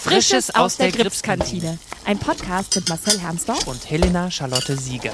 [0.00, 1.78] Frisches aus der Gripskantine.
[2.04, 5.12] Ein Podcast mit Marcel Hermsdorf und Helena Charlotte Sieger.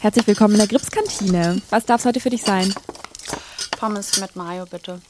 [0.00, 1.62] Herzlich willkommen in der Gripskantine.
[1.70, 2.72] Was darf es heute für dich sein?
[3.78, 5.00] Pommes mit Mayo, bitte.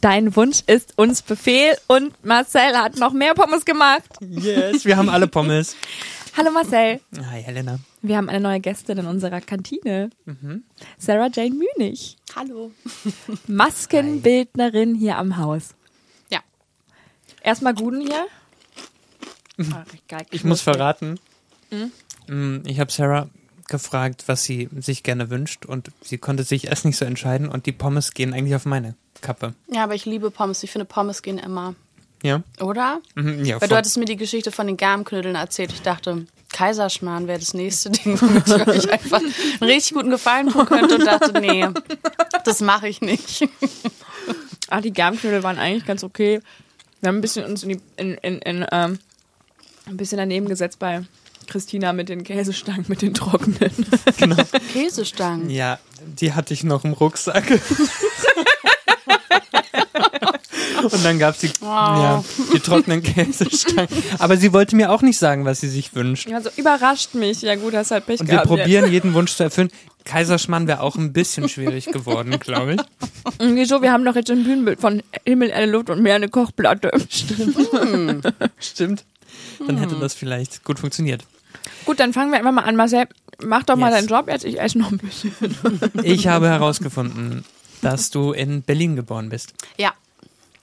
[0.00, 4.08] Dein Wunsch ist uns Befehl und Marcel hat noch mehr Pommes gemacht.
[4.20, 5.74] Yes, wir haben alle Pommes.
[6.36, 7.00] Hallo Marcel.
[7.30, 7.80] Hi Helena.
[8.00, 10.10] Wir haben eine neue Gästin in unserer Kantine.
[10.24, 10.62] Mhm.
[10.96, 12.16] Sarah Jane Münig.
[12.36, 12.70] Hallo.
[13.48, 15.74] Maskenbildnerin hier am Haus.
[17.42, 18.26] Erstmal Guten hier.
[19.72, 21.18] Ach, geil, ich muss verraten.
[21.70, 22.62] Mhm.
[22.66, 23.28] Ich habe Sarah
[23.68, 27.66] gefragt, was sie sich gerne wünscht und sie konnte sich erst nicht so entscheiden und
[27.66, 29.54] die Pommes gehen eigentlich auf meine Kappe.
[29.72, 30.62] Ja, aber ich liebe Pommes.
[30.62, 31.74] Ich finde Pommes gehen immer.
[32.22, 32.42] Ja.
[32.60, 33.00] Oder?
[33.14, 35.72] Mhm, ja, Weil du hattest mir die Geschichte von den Garmknödeln erzählt.
[35.72, 40.48] Ich dachte, Kaiserschmarrn wäre das nächste Ding, womit ich euch einfach einen richtig guten Gefallen
[40.50, 41.66] tun könnte und dachte, nee,
[42.44, 43.48] das mache ich nicht.
[44.68, 46.40] Ach, die Garmknödel waren eigentlich ganz okay.
[47.00, 48.98] Wir haben ein bisschen uns in, die, in, in, in ähm,
[49.86, 51.02] ein bisschen daneben gesetzt bei
[51.46, 53.70] Christina mit den Käsestangen, mit den trockenen.
[54.18, 54.36] Genau.
[54.72, 55.50] Käsestangen?
[55.50, 57.44] Ja, die hatte ich noch im Rucksack.
[60.82, 62.22] Und dann gab es die, ja,
[62.54, 63.88] die trockenen Käsestangen.
[64.18, 66.30] Aber sie wollte mir auch nicht sagen, was sie sich wünscht.
[66.32, 67.42] Also überrascht mich.
[67.42, 68.48] Ja gut, hast halt Pech Und gehabt.
[68.48, 68.92] wir probieren jetzt.
[68.92, 69.70] jeden Wunsch zu erfüllen.
[70.04, 72.80] Kaiserschmarrn wäre auch ein bisschen schwierig geworden, glaube ich.
[73.38, 73.82] Wieso?
[73.82, 76.90] Wir haben doch jetzt ein Bühnenbild von Himmel, Erde, Luft und Meer, eine Kochplatte.
[77.10, 78.24] Stimmt.
[78.58, 79.04] Stimmt.
[79.66, 81.24] Dann hätte das vielleicht gut funktioniert.
[81.84, 82.76] Gut, dann fangen wir einfach mal an.
[82.76, 83.06] Marcel,
[83.44, 84.06] mach doch mal Yes.
[84.06, 84.44] deinen Job jetzt.
[84.44, 85.32] Ich esse noch ein bisschen.
[86.02, 87.44] Ich habe herausgefunden,
[87.82, 89.54] dass du in Berlin geboren bist.
[89.76, 89.92] Ja,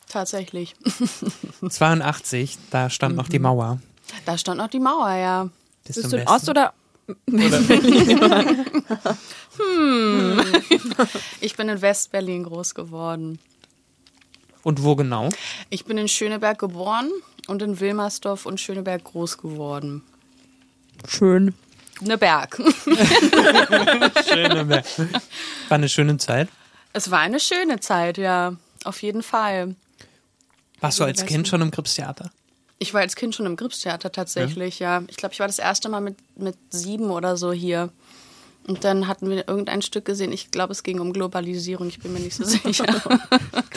[0.10, 0.76] tatsächlich.
[1.70, 3.80] 82, da stand noch die Mauer.
[4.26, 5.50] Da stand noch die Mauer, ja.
[5.86, 6.28] Bist, Bist im du in?
[6.28, 6.73] Ost- oder
[11.40, 13.40] Ich bin in West-Berlin groß geworden.
[14.64, 15.30] Und wo genau?
[15.70, 17.10] Ich bin in Schöneberg geboren
[17.48, 20.04] und in Wilmersdorf und Schöneberg groß geworden.
[21.08, 21.54] schön?
[22.02, 22.58] Ne Berg.
[24.28, 24.84] Schöne War
[25.70, 26.49] eine schöne Zeit.
[26.93, 28.55] Es war eine schöne Zeit, ja.
[28.83, 29.75] Auf jeden Fall.
[30.80, 32.31] Warst du als Kind schon im Gripstheater?
[32.80, 35.02] Ich war als Kind schon im Gripstheater tatsächlich, ja.
[35.08, 37.89] Ich glaube, ich war das erste Mal mit, mit sieben oder so hier.
[38.67, 40.31] Und dann hatten wir irgendein Stück gesehen.
[40.33, 41.87] Ich glaube, es ging um Globalisierung.
[41.87, 42.86] Ich bin mir nicht so sicher.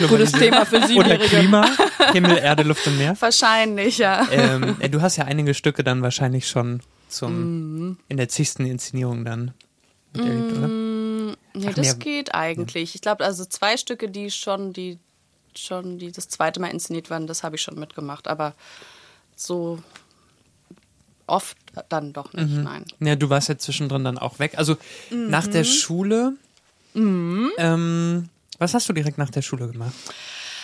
[0.08, 1.24] Gutes Thema für Oder Siebenjährige.
[1.28, 1.66] Klima?
[2.12, 3.16] Himmel, Erde, Luft und Meer?
[3.20, 4.26] Wahrscheinlich, ja.
[4.32, 7.96] ähm, äh, du hast ja einige Stücke dann wahrscheinlich schon zum Mhm.
[8.08, 9.52] in der zigsten Inszenierung dann
[10.12, 10.68] miterlebt, oder?
[11.54, 12.94] Nee, das geht eigentlich.
[12.94, 14.98] Ich glaube, also zwei Stücke, die schon, die
[15.56, 18.28] schon, die das zweite Mal inszeniert waren, das habe ich schon mitgemacht.
[18.28, 18.54] Aber
[19.36, 19.78] so
[21.26, 21.56] oft
[21.88, 22.62] dann doch nicht, Mhm.
[22.64, 22.84] nein.
[23.00, 24.54] Ja, du warst ja zwischendrin dann auch weg.
[24.56, 24.76] Also
[25.10, 25.64] nach der Mhm.
[25.66, 26.32] Schule.
[26.94, 28.28] Ähm,
[28.58, 29.92] was hast du direkt nach der Schule gemacht?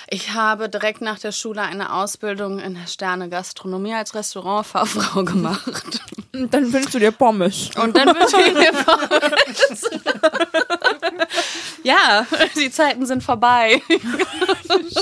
[0.08, 6.00] Ich habe direkt nach der Schule eine Ausbildung in der Sterne Gastronomie als Restaurantfachfrau gemacht.
[6.42, 7.70] Und dann findest du dir Pommes.
[7.82, 8.72] Und dann wird mir
[11.82, 12.26] Ja,
[12.56, 13.80] die Zeiten sind vorbei.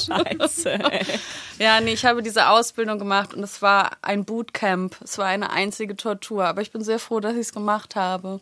[0.07, 0.71] Scheiße.
[0.73, 1.05] ey.
[1.59, 4.97] Ja, nee, ich habe diese Ausbildung gemacht und es war ein Bootcamp.
[5.03, 8.41] Es war eine einzige Tortur, aber ich bin sehr froh, dass ich es gemacht habe.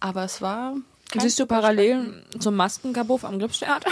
[0.00, 0.74] Aber es war.
[1.10, 3.90] kein Siehst du parallel zum Maskenkabuff am Gripstheater?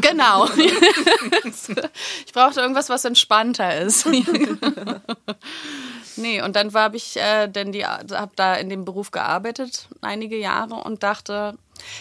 [0.00, 0.48] Genau.
[2.26, 4.06] ich brauchte irgendwas, was entspannter ist.
[6.16, 10.36] nee, und dann habe ich äh, denn die habe da in dem Beruf gearbeitet einige
[10.36, 11.56] Jahre und dachte,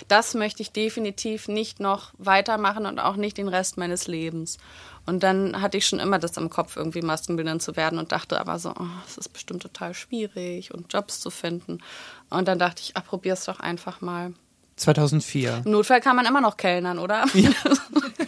[0.07, 4.57] das möchte ich definitiv nicht noch weitermachen und auch nicht den Rest meines Lebens.
[5.05, 8.39] Und dann hatte ich schon immer das im Kopf, irgendwie Maskenbildnerin zu werden und dachte
[8.39, 11.79] aber so, oh, es ist bestimmt total schwierig und Jobs zu finden.
[12.29, 14.33] Und dann dachte ich, ah, probier's doch einfach mal.
[14.75, 15.61] 2004.
[15.65, 17.25] Im Notfall kann man immer noch kellnern, oder?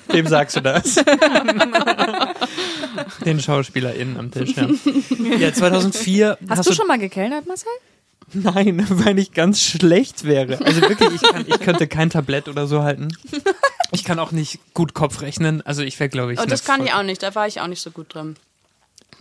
[0.08, 0.96] Wem sagst du das?
[3.26, 4.68] Den SchauspielerInnen am Tisch, ja.
[5.40, 7.68] Ja, 2004 Hast, du schon mal gekellnert, Marcel?
[8.34, 10.60] Nein, weil ich ganz schlecht wäre.
[10.64, 13.10] Also wirklich, ich, kann, ich könnte kein Tablett oder so halten.
[13.92, 15.62] Ich kann auch nicht gut Kopf rechnen.
[15.66, 17.48] Also ich wäre, glaube ich, Und Oh, das kann ich voll- auch nicht, da war
[17.48, 18.36] ich auch nicht so gut drin.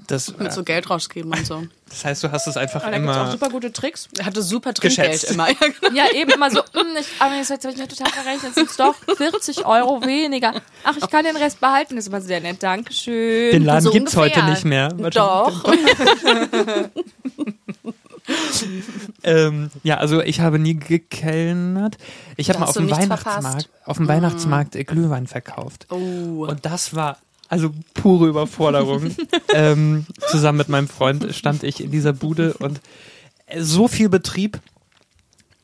[0.07, 1.65] Das, Mit so Geld rausgeben und so.
[1.89, 3.31] das heißt, du hast es einfach Aber da gibt es auch immer.
[3.33, 4.09] super gute Tricks.
[4.19, 5.31] Er hatte super Trinkgeld Geschätzt.
[5.33, 5.49] immer.
[5.51, 5.95] Ja, genau.
[5.97, 8.77] Ja, eben immer so, hm, ich, aber jetzt habe ich ja total verrechnet, sind es
[8.77, 10.53] doch 40 Euro weniger.
[10.85, 13.53] Ach, ich kann den Rest behalten, das ist immer sehr nett, Dankeschön.
[13.53, 14.43] Den Laden So gibt's ungefähr.
[14.43, 14.89] heute nicht mehr.
[14.89, 15.65] Doch.
[19.23, 21.99] Ähm, ja, also ich habe nie gekellnert.
[22.37, 23.69] Ich habe Da mal auf dem Weihnachtsmarkt, verpasst.
[23.85, 25.87] auf dem Weihnachtsmarkt äh, Glühwein verkauft.
[25.91, 26.47] Oh.
[26.49, 27.19] Und das war
[27.55, 29.15] also pure Überforderung.
[29.55, 32.81] ähm, zusammen mit meinem Freund stand ich in dieser Bude und
[33.57, 34.59] so viel Betrieb.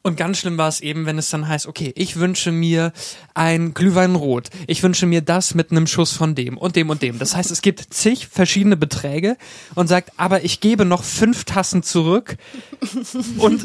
[0.02, 2.92] Und ganz schlimm war es eben, wenn es dann heißt, okay, ich wünsche mir
[3.34, 4.50] ein Glühwein rot.
[4.68, 7.18] Ich wünsche mir das mit einem Schuss von dem und dem und dem.
[7.18, 9.36] Das heißt, es gibt zig verschiedene Beträge
[9.74, 12.36] und sagt, aber ich gebe noch fünf Tassen zurück.
[13.38, 13.62] Und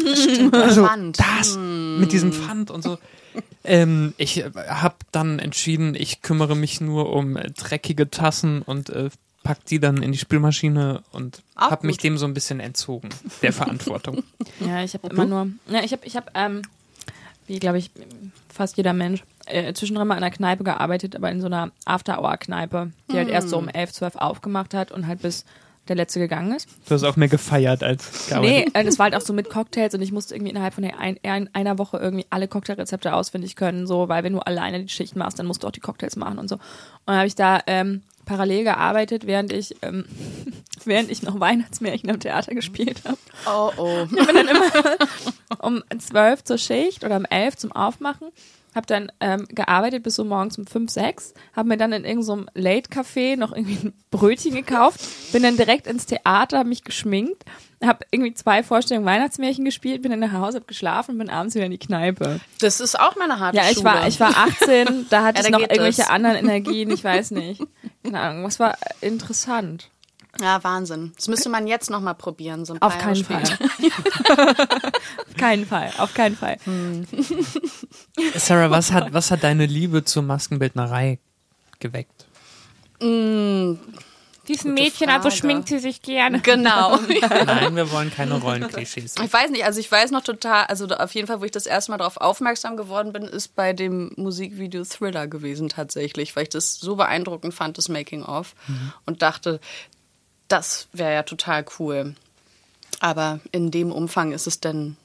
[0.51, 2.97] also das mit diesem Pfand und so.
[3.63, 9.09] Ähm, ich habe dann entschieden, ich kümmere mich nur um dreckige Tassen und äh,
[9.43, 13.09] pack die dann in die Spülmaschine und habe mich dem so ein bisschen entzogen,
[13.41, 14.23] der Verantwortung.
[14.59, 16.63] ja, ich habe immer nur, ja, ich habe, ich habe, ähm,
[17.47, 17.91] wie glaube ich
[18.49, 22.91] fast jeder Mensch, äh, zwischendrin mal in einer Kneipe gearbeitet, aber in so einer After-Hour-Kneipe,
[23.09, 23.17] die mm.
[23.17, 25.45] halt erst so um 11, 12 aufgemacht hat und halt bis
[25.87, 26.67] der letzte gegangen ist.
[26.87, 28.73] Du hast auch mehr gefeiert als gearbeitet.
[28.73, 30.83] Nee, äh, das war halt auch so mit Cocktails und ich musste irgendwie innerhalb von
[30.83, 35.15] ein, einer Woche irgendwie alle Cocktailrezepte auswendig können, so, weil wenn du alleine die Schicht
[35.15, 36.55] machst, dann musst du auch die Cocktails machen und so.
[36.55, 36.61] Und
[37.07, 40.05] dann habe ich da ähm, parallel gearbeitet, während ich, ähm,
[40.85, 43.17] während ich noch Weihnachtsmärchen am Theater gespielt habe.
[43.47, 44.07] Oh oh.
[44.09, 44.71] Ich bin dann immer
[45.59, 48.29] um zwölf zur Schicht oder um elf zum Aufmachen.
[48.75, 51.33] Habe dann ähm, gearbeitet bis so morgens um fünf, sechs.
[51.55, 54.99] Habe mir dann in irgendeinem so Late-Café noch irgendwie ein Brötchen gekauft.
[55.31, 57.43] Bin dann direkt ins Theater, habe mich geschminkt.
[57.83, 61.55] Habe irgendwie zwei Vorstellungen Weihnachtsmärchen gespielt, bin dann nach Hause, habe geschlafen und bin abends
[61.55, 62.39] wieder in die Kneipe.
[62.59, 63.85] Das ist auch meine harte Ja, ich Schule.
[63.85, 66.09] war, ich war 18, da hatte ja, ich noch irgendwelche das.
[66.09, 67.61] anderen Energien, ich weiß nicht.
[68.03, 69.89] Keine Ahnung, was war interessant.
[70.41, 71.13] Ja, Wahnsinn.
[71.15, 72.65] Das müsste man jetzt noch mal probieren.
[72.65, 73.43] So ein auf keinen Fall.
[75.27, 75.91] auf keinen Fall.
[75.97, 76.57] Auf keinen Fall.
[76.65, 77.05] Hm.
[78.35, 81.19] Sarah, was hat, was hat deine Liebe zur Maskenbildnerei
[81.79, 82.25] geweckt?
[83.01, 83.75] Mm,
[84.47, 85.25] Diesen Mädchen, also Frage.
[85.25, 86.39] also schminkt sie sich gerne.
[86.39, 86.97] Genau.
[87.45, 89.15] Nein, wir wollen keine Rollenklischees.
[89.23, 91.65] Ich weiß nicht, also ich weiß noch total, also auf jeden Fall, wo ich das
[91.65, 96.49] erste Mal darauf aufmerksam geworden bin, ist bei dem Musikvideo Thriller gewesen tatsächlich, weil ich
[96.49, 98.53] das so beeindruckend fand, das Making-of.
[98.67, 98.93] Mhm.
[99.05, 99.59] Und dachte,
[100.47, 102.15] das wäre ja total cool.
[102.99, 104.97] Aber in dem Umfang ist es dann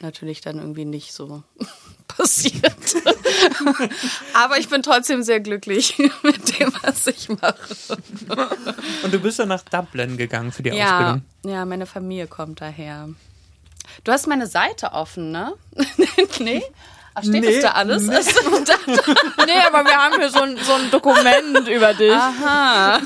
[0.00, 1.42] natürlich dann irgendwie nicht so
[2.08, 2.74] passiert.
[4.34, 7.96] Aber ich bin trotzdem sehr glücklich mit dem, was ich mache.
[9.02, 11.22] Und du bist dann nach Dublin gegangen für die ja, Ausbildung?
[11.44, 13.08] Ja, meine Familie kommt daher.
[14.04, 15.54] Du hast meine Seite offen, ne?
[16.38, 16.62] nee?
[17.14, 18.06] Ach, steht nee, das da alles?
[18.06, 18.14] Nee.
[19.46, 22.12] nee, aber wir haben hier so ein, so ein Dokument über dich.
[22.12, 23.00] Aha.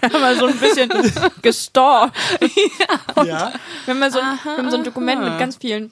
[0.00, 0.90] wir haben mal so ein bisschen
[1.42, 2.16] gestalkt.
[3.16, 3.24] Ja.
[3.24, 3.52] ja.
[3.84, 5.90] Wir haben, so ein, wir haben so ein Dokument mit ganz vielen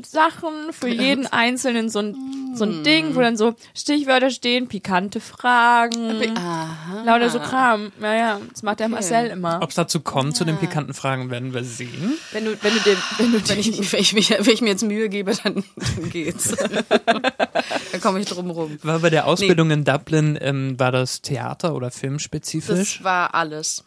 [0.00, 5.20] Sachen für jeden Einzelnen so ein, so ein Ding, wo dann so Stichwörter stehen, pikante
[5.20, 7.02] Fragen, Aha.
[7.04, 7.92] lauter so Kram.
[8.00, 8.94] Naja, das macht der okay.
[8.94, 9.60] Marcel immer.
[9.60, 10.34] Ob es dazu kommt, ja.
[10.34, 12.14] zu den pikanten Fragen, werden wir sehen.
[12.32, 14.82] Wenn du, wenn du dem, wenn du, wenn ich, wenn ich, wenn ich mir jetzt
[14.82, 16.56] Mühe gebe, dann, dann geht's.
[17.92, 18.78] dann komme ich drum rum.
[18.82, 19.74] War bei der Ausbildung nee.
[19.74, 22.96] in Dublin, ähm, war das Theater oder filmspezifisch?
[22.98, 23.84] Das war alles.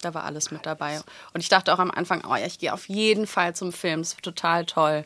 [0.00, 1.00] Da war alles mit dabei.
[1.34, 4.00] Und ich dachte auch am Anfang, oh ja, ich gehe auf jeden Fall zum Film.
[4.00, 5.04] Das wird total toll.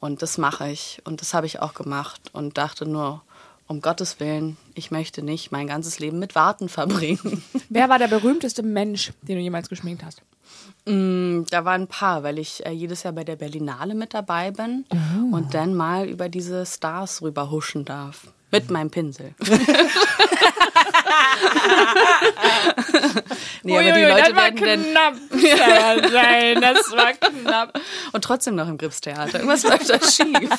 [0.00, 1.00] Und das mache ich.
[1.04, 3.22] Und das habe ich auch gemacht und dachte nur,
[3.66, 7.44] um Gottes Willen, ich möchte nicht mein ganzes Leben mit Warten verbringen.
[7.68, 10.22] Wer war der berühmteste Mensch, den du jemals geschminkt hast?
[10.86, 14.50] Mm, da waren ein paar, weil ich äh, jedes Jahr bei der Berlinale mit dabei
[14.50, 15.36] bin oh.
[15.36, 18.32] und dann mal über diese Stars rüberhuschen darf.
[18.50, 19.34] Mit meinem Pinsel.
[23.62, 26.60] nee, aber die Leute das war knapp, dann, sein.
[26.60, 27.80] Das war knapp.
[28.12, 29.34] Und trotzdem noch im Gripstheater.
[29.34, 30.50] Irgendwas läuft da schief.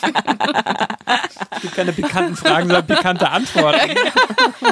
[1.52, 3.96] Es gibt keine pikanten Fragen, sondern pikante Antworten.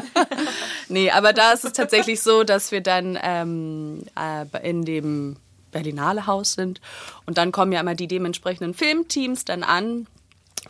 [0.88, 5.36] nee, aber da ist es tatsächlich so, dass wir dann ähm, äh, in dem
[5.72, 6.82] Berlinale Haus sind
[7.26, 10.08] und dann kommen ja immer die dementsprechenden Filmteams dann an,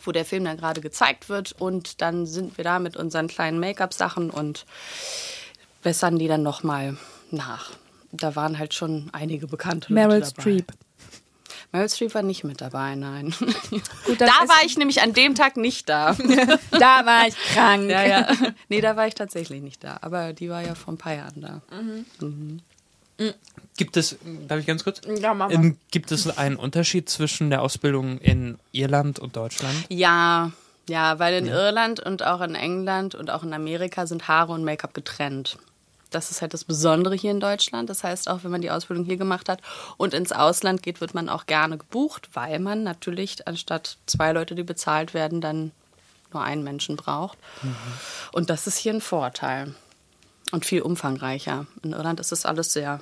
[0.03, 3.59] wo der Film dann gerade gezeigt wird und dann sind wir da mit unseren kleinen
[3.59, 4.65] Make-up-Sachen und
[5.81, 6.97] bessern die dann nochmal
[7.31, 7.71] nach.
[8.11, 10.41] Da waren halt schon einige bekannte Leute Meryl dabei.
[10.41, 10.73] Streep.
[11.71, 13.33] Meryl Streep war nicht mit dabei, nein.
[14.05, 16.15] Gut, da war ich nämlich an dem Tag nicht da.
[16.71, 17.89] da war ich krank.
[17.89, 18.27] Ja, ja.
[18.69, 19.99] Nee, da war ich tatsächlich nicht da.
[20.01, 21.61] Aber die war ja vor ein paar Jahren da.
[21.71, 22.05] Mhm.
[22.19, 22.59] Mhm.
[23.77, 25.01] Gibt es, darf ich ganz kurz?
[25.19, 25.75] Ja, mach mal.
[25.91, 29.85] Gibt es einen Unterschied zwischen der Ausbildung in Irland und Deutschland?
[29.89, 30.51] Ja,
[30.89, 31.53] ja, weil in ja.
[31.53, 35.57] Irland und auch in England und auch in Amerika sind Haare und Make-up getrennt.
[36.09, 37.89] Das ist halt das Besondere hier in Deutschland.
[37.89, 39.61] Das heißt, auch wenn man die Ausbildung hier gemacht hat
[39.97, 44.55] und ins Ausland geht, wird man auch gerne gebucht, weil man natürlich anstatt zwei Leute,
[44.55, 45.71] die bezahlt werden, dann
[46.33, 47.37] nur einen Menschen braucht.
[47.61, 47.75] Mhm.
[48.31, 49.75] Und das ist hier ein Vorteil.
[50.51, 51.67] Und viel umfangreicher.
[51.83, 52.99] In Irland ist das alles sehr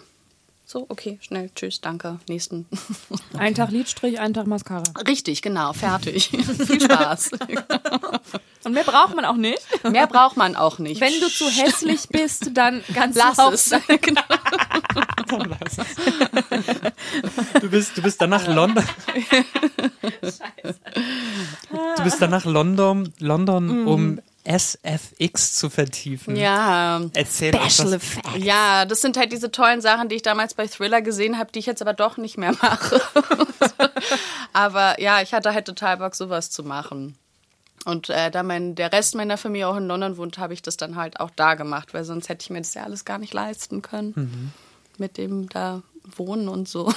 [0.70, 2.66] So, okay, schnell, tschüss, danke, nächsten.
[3.38, 4.84] Ein Tag Lidstrich, ein Tag Mascara.
[5.08, 6.28] Richtig, genau, fertig.
[6.68, 7.32] Viel Spaß.
[8.66, 9.62] Und mehr braucht man auch nicht.
[9.90, 11.00] Mehr braucht man auch nicht.
[11.00, 13.70] Wenn du zu hässlich bist, dann ganz Lass es.
[14.02, 14.22] Genau.
[17.62, 18.84] Du bist, du bist danach London.
[21.96, 26.36] Du bist danach London, London, um SFX zu vertiefen.
[26.36, 27.02] Ja.
[27.14, 28.02] Erzähl uns Special das.
[28.02, 28.38] Effect.
[28.38, 31.60] Ja, das sind halt diese tollen Sachen, die ich damals bei Thriller gesehen habe, die
[31.60, 33.02] ich jetzt aber doch nicht mehr mache.
[34.54, 37.18] aber ja, ich hatte halt total Bock, sowas zu machen.
[37.86, 40.78] Und äh, da mein, der Rest meiner Familie auch in London wohnt, habe ich das
[40.78, 43.34] dann halt auch da gemacht, weil sonst hätte ich mir das ja alles gar nicht
[43.34, 44.54] leisten können.
[44.98, 45.84] Mit dem da
[46.16, 46.92] wohnen und so.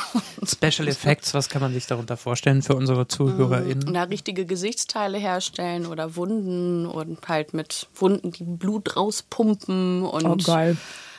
[0.47, 3.93] Special Effects, was kann man sich darunter vorstellen für unsere Und ZuhörerInnen?
[3.95, 10.37] da richtige Gesichtsteile herstellen oder Wunden und halt mit Wunden, die Blut rauspumpen und Oh,
[10.37, 10.77] geil.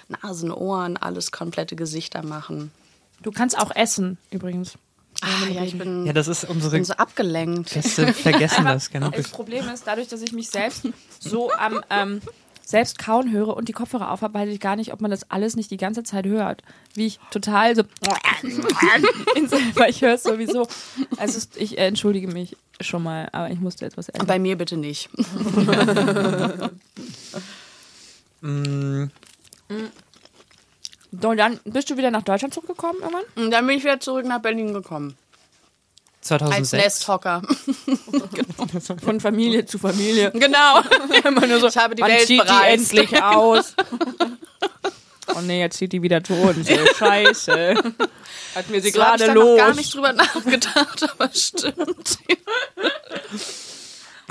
[0.07, 2.71] Nasen, Ohren, alles komplette Gesichter machen.
[3.21, 4.73] Du kannst auch essen, übrigens.
[5.21, 7.71] Ah, ja, ich bin, Ja, das ist unsere bin so abgelenkt.
[7.71, 9.09] Gäste vergessen das, genau.
[9.09, 10.87] Das Problem ist, dadurch, dass ich mich selbst
[11.19, 12.21] so am ähm,
[12.63, 15.55] selbst kauen höre und die Kopfhörer aufhabe, weiß ich gar nicht, ob man das alles
[15.55, 16.63] nicht die ganze Zeit hört.
[16.93, 17.83] Wie ich total so
[19.75, 20.67] weil ich höre es sowieso.
[21.17, 24.25] Also ich äh, entschuldige mich schon mal, aber ich musste etwas essen.
[24.27, 25.09] Bei mir bitte nicht.
[28.43, 29.03] Mm,
[31.11, 33.23] So, und dann bist du wieder nach Deutschland zurückgekommen irgendwann?
[33.35, 35.15] Und dann bin ich wieder zurück nach Berlin gekommen.
[36.21, 36.27] Als
[36.69, 36.71] 2006.
[36.83, 37.41] Nesthocker.
[39.03, 40.31] Von Familie zu Familie.
[40.31, 40.81] genau.
[41.27, 42.93] Immer nur so, Ich habe die Welt zieht die bereist.
[42.93, 43.75] endlich aus?
[45.35, 46.55] oh nee, jetzt zieht die wieder tot.
[46.63, 47.73] So, scheiße.
[48.55, 49.45] Hat mir sie So habe ich gerade da los.
[49.49, 52.19] noch gar nicht drüber nachgedacht, aber stimmt.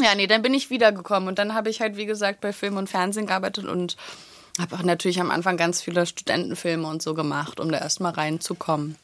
[0.02, 2.76] ja, nee, dann bin ich wiedergekommen und dann habe ich halt, wie gesagt, bei Film
[2.76, 3.96] und Fernsehen gearbeitet und
[4.60, 8.96] habe auch natürlich am Anfang ganz viele Studentenfilme und so gemacht, um da erstmal reinzukommen.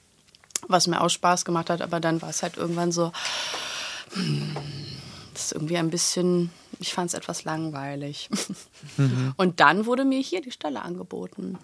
[0.69, 3.13] Was mir auch Spaß gemacht hat, aber dann war es halt irgendwann so,
[4.15, 4.57] hm,
[5.33, 8.29] das ist irgendwie ein bisschen, ich fand es etwas langweilig.
[9.37, 11.59] Und dann wurde mir hier die Stelle angeboten.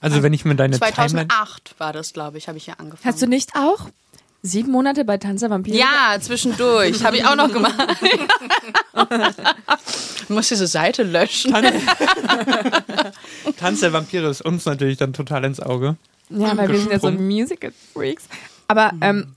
[0.00, 1.28] Also wenn ich mir deine Timeline...
[1.28, 3.12] 2008 war das, glaube ich, habe ich hier angefangen.
[3.12, 3.88] Hast du nicht auch
[4.42, 5.76] sieben Monate bei Tanz der Vampire?
[5.76, 7.04] Ja, zwischendurch.
[7.04, 7.74] Habe ich auch noch gemacht.
[10.28, 11.54] Muss diese Seite löschen.
[13.58, 15.96] Tanz der Vampire ist uns natürlich dann total ins Auge.
[16.30, 17.26] Ja, weil wir sind ja so Gesprungen.
[17.28, 18.24] Musical Freaks.
[18.68, 19.36] Aber ähm,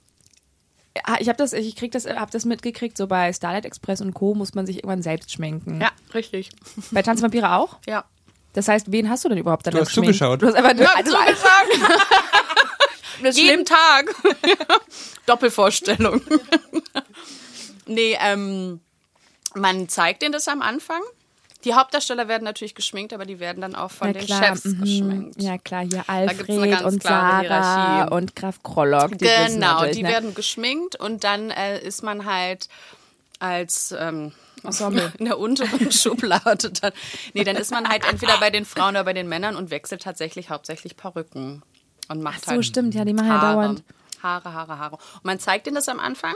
[1.04, 2.98] ah, ich habe das, ich krieg das, hab das mitgekriegt.
[2.98, 4.34] So bei Starlight Express und Co.
[4.34, 5.82] muss man sich irgendwann selbst schminken.
[5.82, 6.50] Ja, richtig.
[6.92, 7.78] Bei Tanz der Vampire auch.
[7.88, 8.06] Ja.
[8.54, 10.16] Das heißt, wen hast du denn überhaupt dann Du hast geschminkt?
[10.18, 10.42] zugeschaut.
[10.42, 12.08] Du hast einfach Ja, also, zugeschaut.
[13.22, 14.16] das Jeden Tag.
[15.28, 16.22] Doppelvorstellung.
[17.86, 18.80] nee, ähm,
[19.56, 21.02] man zeigt denen das am Anfang.
[21.66, 24.80] Die Hauptdarsteller werden natürlich geschminkt, aber die werden dann auch von den Chefs mhm.
[24.80, 25.42] geschminkt.
[25.42, 28.14] Ja klar, hier Alfred ganz und Sarah Hierarchie.
[28.14, 29.18] und Graf Krollock.
[29.18, 30.10] Die Genau, die ne?
[30.10, 32.70] werden geschminkt und dann äh, ist man halt
[33.40, 34.32] als ähm,
[34.64, 35.12] Ensemble.
[35.20, 36.94] in der unteren Schublade dann.
[37.34, 40.02] Nee, dann ist man halt entweder bei den Frauen oder bei den Männern und wechselt
[40.02, 41.62] tatsächlich hauptsächlich Perücken
[42.08, 43.84] und macht so, halt stimmt, ja, die machen ja Haare, dauernd.
[44.24, 44.96] Haare, Haare, Haare.
[44.96, 46.36] Und man zeigt ihnen das am Anfang,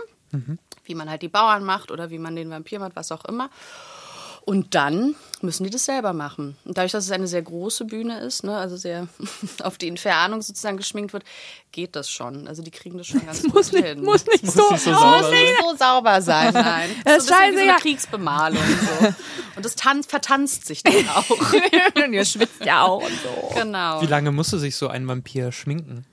[0.86, 3.50] wie man halt die Bauern macht oder wie man den Vampir macht, was auch immer.
[4.46, 6.58] Und dann müssen die das selber machen.
[6.66, 9.08] Und dadurch, dass es eine sehr große Bühne ist, ne, also sehr
[9.64, 11.24] auf die Entfernung sozusagen geschminkt wird,
[11.72, 12.48] geht das schon.
[12.50, 14.04] Also die kriegen das schon ganz gut Muss nicht, hin.
[14.04, 16.90] muss nicht so, nicht so muss sauber nicht nicht so sauber sein, nein.
[17.06, 18.64] Das ist so ein bisschen wie so eine Kriegsbemalung.
[19.00, 19.14] So.
[19.56, 21.30] Und das tanzt, vertanzt sich dann auch.
[21.96, 23.56] und ihr schwitzt ja auch und so.
[23.56, 24.02] genau.
[24.02, 26.06] Wie lange musste sich so ein Vampir schminken?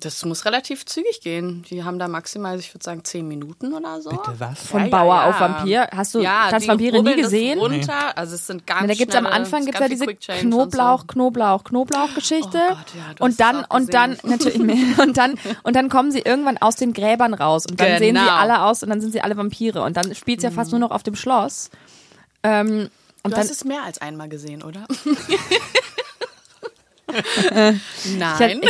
[0.00, 1.64] Das muss relativ zügig gehen.
[1.70, 4.10] Die haben da maximal, ich würde sagen, zehn Minuten oder so.
[4.10, 4.66] Bitte was?
[4.66, 5.28] Von Ja, ja, Bauer ja.
[5.30, 5.88] auf Vampir.
[5.96, 7.58] Hast du ja, Tanz Vampire nie gesehen?
[7.58, 8.16] Runter.
[8.18, 10.40] Also es sind ganz Ja, da gibt's am schnelle- Anfang gibt's ja diese Quick Change
[10.42, 12.58] Knoblauch, Und Knoblauch, Knoblauch-Geschichte.
[12.70, 15.76] Oh Gott, ja, du hast und es dann auch und dann natürlich und dann und
[15.76, 18.36] dann kommen sie irgendwann aus den Gräbern raus und dann sehen sie Genau.
[18.36, 20.90] alle aus und dann sind sie alle Vampire und dann spielt's ja fast nur noch
[20.90, 21.70] auf dem Schloss.
[22.42, 22.90] Ähm,
[23.24, 24.84] und Du dann hast es mehr als einmal gesehen, oder?
[27.54, 27.78] Nein.
[28.20, 28.60] hatte,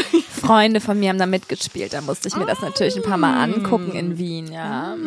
[0.40, 1.92] Freunde von mir haben da mitgespielt.
[1.92, 4.96] Da musste ich mir das natürlich ein paar Mal angucken in Wien, ja.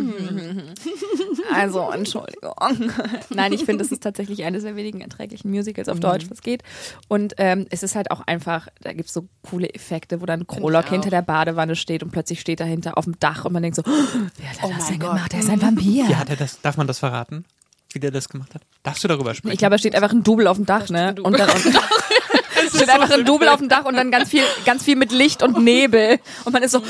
[1.53, 2.53] Also, Entschuldigung.
[3.29, 6.63] Nein, ich finde, es ist tatsächlich eines der wenigen erträglichen Musicals auf Deutsch, was geht.
[7.07, 10.85] Und ähm, es ist halt auch einfach, da gibt's so coole Effekte, wo dann Krollock
[10.85, 10.89] auch.
[10.89, 13.83] hinter der Badewanne steht und plötzlich steht dahinter auf dem Dach und man denkt so,
[13.85, 13.91] oh,
[14.37, 15.09] wer hat er Oh das denn Gott.
[15.11, 15.33] gemacht?
[15.33, 16.07] Er ist ein Vampir.
[16.07, 17.45] Wie hat er das, darf man das verraten?
[17.93, 18.63] Wie der das gemacht hat?
[18.83, 19.53] Darfst du darüber sprechen?
[19.53, 21.09] Ich glaube, da steht einfach ein Double auf dem Dach, ne?
[21.09, 21.63] ein Und dann und
[22.75, 25.43] steht einfach ein Double auf dem Dach und dann ganz viel, ganz viel mit Licht
[25.43, 26.19] und Nebel.
[26.43, 26.81] Und man ist so,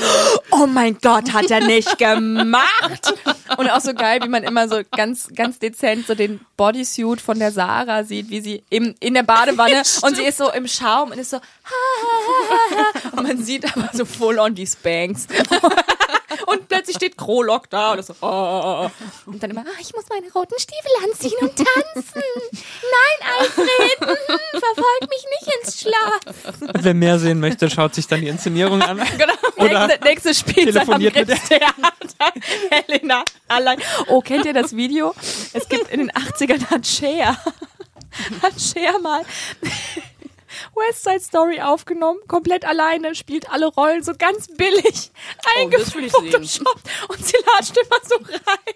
[0.50, 3.14] oh mein Gott, hat er nicht gemacht.
[3.56, 7.38] Und auch so geil, wie man immer so ganz, ganz dezent so den Bodysuit von
[7.38, 11.10] der Sarah sieht, wie sie im, in der Badewanne und sie ist so im Schaum
[11.10, 11.42] und ist so, ha,
[11.72, 15.26] ha, und man sieht aber so full on die Spanks.
[16.46, 18.90] und plötzlich steht Krolok da und, so, oh.
[19.26, 22.22] und dann immer, ah, ich muss meine roten Stiefel anziehen und tanzen.
[22.52, 26.20] Nein, Alfred, hm, verfolg mich nicht ins Schlaf.
[26.80, 28.96] Wer mehr sehen möchte, schaut sich dann die Inszenierung an.
[29.16, 29.32] Genau.
[29.56, 32.32] Oder nächste, nächste Spielzeit am telefoniert mit der- Theater.
[32.70, 33.78] Helena allein.
[34.08, 35.14] Oh, kennt ihr das Video?
[35.52, 37.36] Es gibt in den 80ern hat Cher,
[38.42, 39.22] hat Cher mal
[40.74, 45.74] West Side Story aufgenommen, komplett alleine, spielt alle Rollen so ganz billig Oh, sehen.
[45.74, 48.74] eingefotoshoppt und sie latscht immer so rein.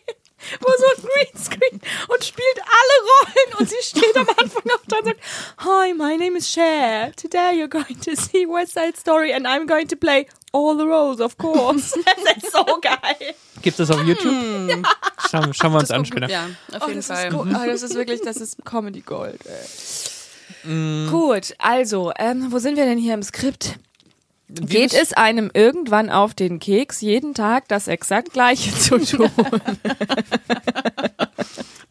[0.60, 4.96] Wo so ein Greenscreen und spielt alle Rollen und sie steht am Anfang auf da
[4.96, 5.20] und sagt,
[5.58, 7.12] Hi, my name is Cher.
[7.14, 10.84] Today you're going to see West Side Story and I'm going to play all the
[10.86, 11.92] roles, of course.
[12.24, 13.34] das ist so geil.
[13.60, 14.34] Gibt es auf YouTube?
[15.30, 16.28] Schauen, schauen wir uns an später.
[16.30, 17.28] Ja, auf Oh, jeden das Fall.
[17.28, 19.44] Ist oh, das ist wirklich, das ist Comedy Gold.
[19.44, 19.52] Ey.
[20.64, 23.78] Gut, also, ähm, wo sind wir denn hier im Skript?
[24.48, 29.30] Geht es einem irgendwann auf den Keks, jeden Tag das exakt gleiche zu tun?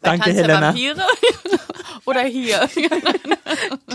[0.02, 0.68] Danke, Helena.
[0.68, 1.06] Vampire
[2.04, 2.68] oder hier?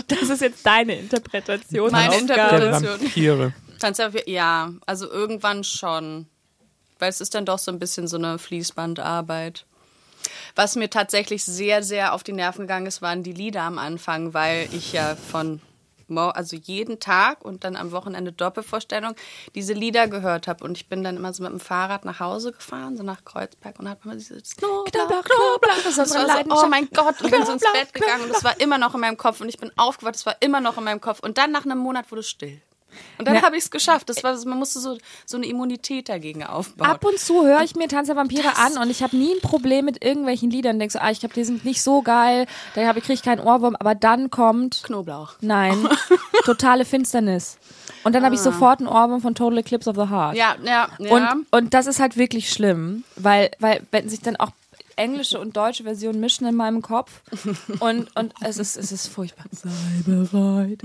[0.08, 1.92] Das ist jetzt deine Interpretation.
[1.92, 2.18] Meine.
[2.18, 3.00] Interpretation.
[3.00, 3.52] Vampire.
[3.78, 6.26] Tanz der Vampire, ja, also irgendwann schon.
[6.98, 9.65] Weil es ist dann doch so ein bisschen so eine Fließbandarbeit.
[10.54, 14.34] Was mir tatsächlich sehr, sehr auf die Nerven gegangen ist, waren die Lieder am Anfang,
[14.34, 15.60] weil ich ja von
[16.08, 19.14] also jeden Tag und dann am Wochenende Doppelvorstellung
[19.54, 20.62] diese Lieder gehört habe.
[20.64, 23.78] Und ich bin dann immer so mit dem Fahrrad nach Hause gefahren, so nach Kreuzberg
[23.78, 26.64] und habe immer dieses Knoblauch, Knoblauch, das war so, Leidenschaft.
[26.64, 29.00] oh mein Gott, und bin so ins Bett gegangen und das war immer noch in
[29.00, 31.20] meinem Kopf und ich bin aufgewacht, es war immer noch in meinem Kopf.
[31.20, 32.62] Und dann nach einem Monat wurde es still.
[33.18, 34.08] Und dann habe ich es geschafft.
[34.08, 36.88] Das war, man musste so, so eine Immunität dagegen aufbauen.
[36.88, 39.40] Ab und zu höre ich mir Tanz der Vampire an und ich habe nie ein
[39.40, 40.78] Problem mit irgendwelchen Liedern.
[40.78, 43.76] Denkst so, ah, ich glaube, die sind nicht so geil, da habe ich keinen Ohrwurm,
[43.76, 45.34] aber dann kommt Knoblauch.
[45.40, 45.88] nein,
[46.44, 47.58] totale Finsternis.
[48.04, 50.36] Und dann habe ich sofort einen Ohrwurm von Total Eclipse of the Heart.
[50.36, 51.12] Ja, ja, ja.
[51.12, 54.50] Und, und das ist halt wirklich schlimm, weil, weil wenn sich dann auch
[54.96, 57.20] englische und deutsche Versionen mischen in meinem Kopf
[57.80, 59.44] und, und es, ist, es ist furchtbar.
[59.52, 59.68] Sei
[60.06, 60.80] bereit.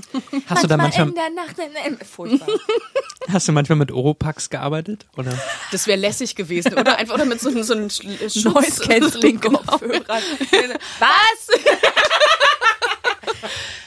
[0.48, 2.48] Hast du da manchmal, in der Nacht, in der, furchtbar.
[3.30, 5.06] hast du manchmal mit Oropax gearbeitet?
[5.18, 5.32] Oder?
[5.72, 6.98] das wäre lässig gewesen, oder?
[6.98, 8.82] Einfach oder mit so, einem- so einem Sch- Schutz.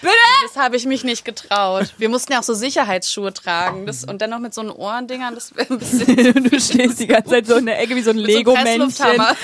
[0.05, 0.55] Was?
[0.55, 1.93] Das habe ich mich nicht getraut.
[1.99, 3.87] Wir mussten ja auch so Sicherheitsschuhe tragen.
[3.87, 7.07] Das, und dann noch mit so einen Ohrendingern, das wäre ein bisschen du stehst die
[7.07, 9.07] ganze Zeit so in der Ecke wie so ein einem Lego-Männchen.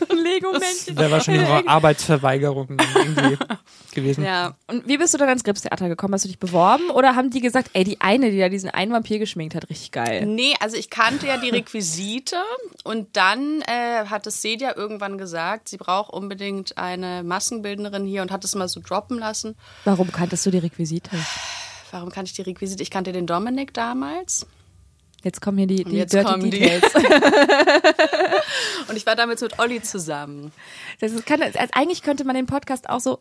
[0.00, 0.96] So ein Lego-Männchen.
[0.96, 3.38] Wäre wahrscheinlich auch Arbeitsverweigerung irgendwie
[3.94, 4.24] gewesen.
[4.24, 6.14] Ja, Und wie bist du dann ans Gripstheater gekommen?
[6.14, 8.92] Hast du dich beworben oder haben die gesagt, ey, die eine, die da diesen einen
[8.92, 10.26] Vampir geschminkt hat, richtig geil?
[10.26, 12.36] Nee, also ich kannte ja die Requisite
[12.84, 18.30] und dann äh, hat es Sedia irgendwann gesagt, sie braucht unbedingt eine Maskenbildnerin hier und
[18.30, 19.56] hat es mal so droppen lassen.
[19.84, 21.10] Warum kanntest du die Requisite?
[21.90, 22.82] Warum kannte ich die Requisite?
[22.82, 24.46] Ich kannte den Dominik damals
[25.22, 26.60] Jetzt kommen hier die, die jetzt Dirty kommen die.
[26.60, 26.94] Details.
[28.88, 30.52] und ich war damals mit Olli zusammen.
[31.00, 33.20] Das ist, kann, also eigentlich könnte man den Podcast auch so.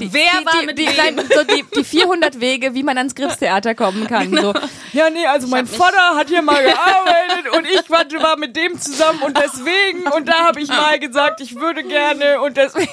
[0.00, 1.14] Die, Wer die, war die, mit die, wem?
[1.16, 4.36] nein, so die, die 400 Wege, wie man ans Gripstheater kommen kann.
[4.36, 4.54] So,
[4.92, 8.36] ja, nee, also mein hab mich- Vater hat hier mal gearbeitet und ich war, war
[8.38, 12.56] mit dem zusammen und deswegen und da habe ich mal gesagt, ich würde gerne und
[12.56, 12.88] deswegen.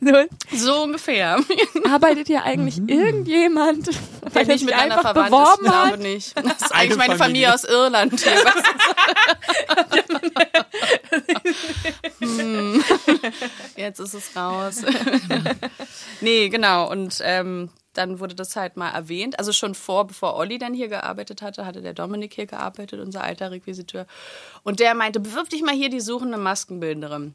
[0.00, 0.12] So,
[0.56, 1.38] So ungefähr.
[1.88, 3.88] arbeitet hier eigentlich irgendjemand,
[4.34, 6.00] der nicht sich mit einer einfach verwandt ist, beworben ich glaube hat?
[6.00, 6.36] nicht.
[6.36, 7.55] Das ist eigentlich meine Familie.
[7.56, 8.44] Aus Irland hier.
[12.20, 12.84] Hm.
[13.76, 14.82] Jetzt ist es raus.
[16.20, 16.90] nee, genau.
[16.90, 19.38] Und ähm, dann wurde das halt mal erwähnt.
[19.38, 23.24] Also schon vor, bevor Olli dann hier gearbeitet hatte, hatte der Dominik hier gearbeitet, unser
[23.24, 24.06] alter Requisiteur.
[24.62, 27.34] Und der meinte, bewirb dich mal hier, die suchen eine Maskenbildnerin.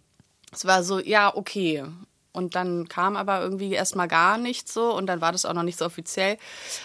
[0.52, 1.84] Es war so, ja, okay.
[2.34, 5.63] Und dann kam aber irgendwie erstmal gar nichts so und dann war das auch noch
[5.63, 6.38] nicht so offiziell.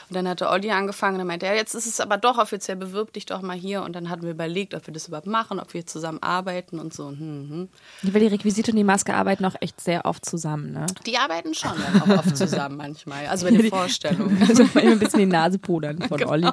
[0.09, 2.77] Und dann hatte Olli angefangen und er meinte, ja, jetzt ist es aber doch offiziell,
[2.77, 3.83] bewirb dich doch mal hier.
[3.83, 6.93] Und dann hatten wir überlegt, ob wir das überhaupt machen, ob wir zusammen arbeiten und
[6.93, 7.11] so.
[7.11, 7.69] Hm,
[8.03, 8.13] hm.
[8.13, 10.87] Weil die Requisite und die Maske arbeiten auch echt sehr oft zusammen, ne?
[11.07, 14.37] Die arbeiten schon dann auch oft zusammen manchmal, also bei den Vorstellungen.
[14.49, 16.49] Also manchmal ein bisschen die Nase pudern von Olli.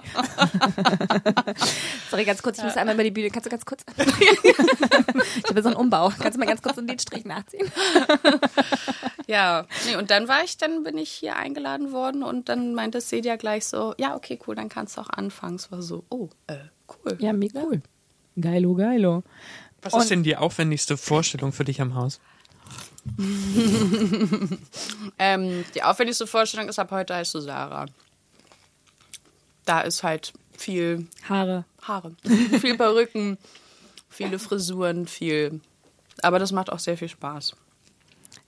[2.10, 3.29] Sorry, ganz kurz, ich muss einmal über die Bühne.
[3.29, 3.84] Kannst du ganz kurz?
[3.97, 6.12] ich habe so einen Umbau.
[6.19, 7.71] Kannst du mal ganz kurz einen Lidstrich nachziehen?
[9.28, 13.00] Ja, nee, und dann war ich, dann bin ich hier eingeladen worden und dann meinte
[13.00, 15.56] Sedia gleich so, ja, okay, cool, dann kannst du auch anfangen.
[15.56, 16.58] Es war so, oh, äh,
[16.89, 17.17] cool.
[17.19, 17.82] Ja, mega cool.
[18.39, 19.24] Geilo, geilo.
[19.82, 22.19] Was ist denn die aufwendigste Vorstellung für dich am Haus?
[25.19, 27.86] Ähm, die aufwendigste Vorstellung ist ab heute heißt du Sarah.
[29.65, 31.65] Da ist halt viel Haare.
[31.82, 32.15] Haare,
[32.60, 33.38] viel Perücken,
[34.10, 35.60] viele Frisuren, viel.
[36.22, 37.56] Aber das macht auch sehr viel Spaß.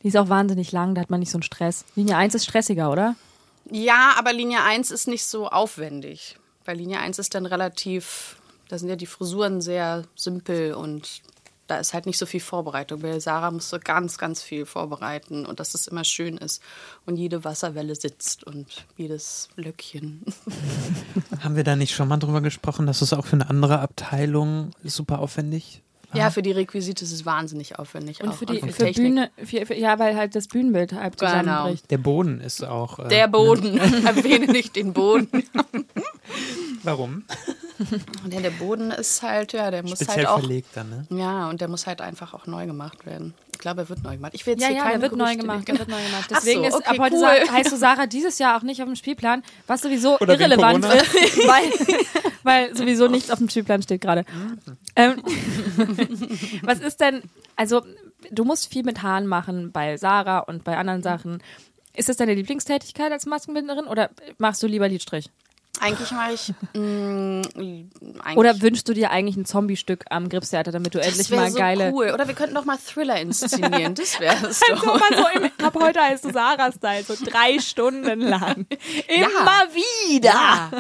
[0.06, 1.84] Die ist auch wahnsinnig lang, da hat man nicht so einen Stress.
[1.96, 3.16] Linie 1 ist stressiger, oder?
[3.72, 6.38] Ja, aber Linie 1 ist nicht so aufwendig.
[6.64, 11.24] Bei Linie 1 ist dann relativ, da sind ja die Frisuren sehr simpel und
[11.66, 13.02] da ist halt nicht so viel Vorbereitung.
[13.02, 16.62] Bei Sarah musst du ganz, ganz viel vorbereiten und dass es immer schön ist
[17.08, 20.22] und jede Wasserwelle sitzt und jedes Löckchen.
[21.40, 24.70] Haben wir da nicht schon mal drüber gesprochen, dass es auch für eine andere Abteilung
[24.84, 25.82] super aufwendig
[26.16, 28.22] ja, für die Requisite ist es wahnsinnig aufwendig.
[28.22, 28.34] Und auch.
[28.36, 31.32] für die und für Bühne, für, für, ja, weil halt das Bühnenbild halb Genau.
[31.32, 31.92] zusammenbricht.
[31.92, 33.00] Der Boden ist auch.
[33.00, 33.78] Äh, Der Boden.
[34.06, 35.28] Erwähne nicht den Boden.
[36.84, 37.24] Warum?
[38.30, 40.40] Ja, der Boden ist halt, ja, der muss Speziell halt auch.
[40.40, 41.08] verlegt dann, ne?
[41.10, 43.34] Ja, und der muss halt einfach auch neu gemacht werden.
[43.52, 44.32] Ich glaube, er wird neu gemacht.
[44.36, 45.68] Ich will jetzt Ja, hier ja, keine der wird neu gemacht.
[45.68, 46.30] Der wird neu gemacht.
[46.32, 47.52] Ach Deswegen so, ist okay, ab heute cool.
[47.52, 51.16] Heißt so Sarah dieses Jahr auch nicht auf dem Spielplan, was sowieso Oder irrelevant ist,
[51.48, 52.04] weil,
[52.44, 54.26] weil sowieso nichts auf dem Spielplan steht gerade.
[54.96, 55.22] Ähm,
[56.64, 57.24] was ist denn,
[57.56, 57.82] also
[58.32, 61.42] du musst viel mit Haaren machen bei Sarah und bei anderen Sachen.
[61.94, 65.30] Ist das deine Lieblingstätigkeit als Maskenbildnerin oder machst du lieber Lidstrich?
[65.82, 66.54] Eigentlich mache ich.
[66.74, 67.42] Mh,
[68.24, 71.52] eigentlich Oder wünschst du dir eigentlich ein Zombie-Stück am Gripstheater, damit du das endlich mal
[71.52, 71.92] so geile.
[71.94, 72.12] cool.
[72.14, 73.96] Oder wir könnten doch mal Thriller inszenieren.
[73.96, 74.86] Das wäre es doch.
[74.86, 78.66] mal so im, ab heute heißt du Sarah-Style, so drei Stunden lang.
[79.08, 80.30] Immer wieder.
[80.30, 80.72] Ja,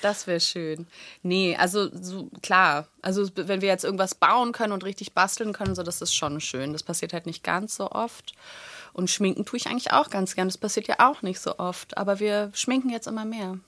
[0.00, 0.86] das wäre schön.
[1.22, 2.88] Nee, also so, klar.
[3.00, 6.40] Also wenn wir jetzt irgendwas bauen können und richtig basteln können, so das ist schon
[6.40, 6.72] schön.
[6.72, 8.34] Das passiert halt nicht ganz so oft.
[8.92, 10.46] Und schminken tue ich eigentlich auch ganz gern.
[10.48, 11.96] Das passiert ja auch nicht so oft.
[11.96, 13.58] Aber wir schminken jetzt immer mehr.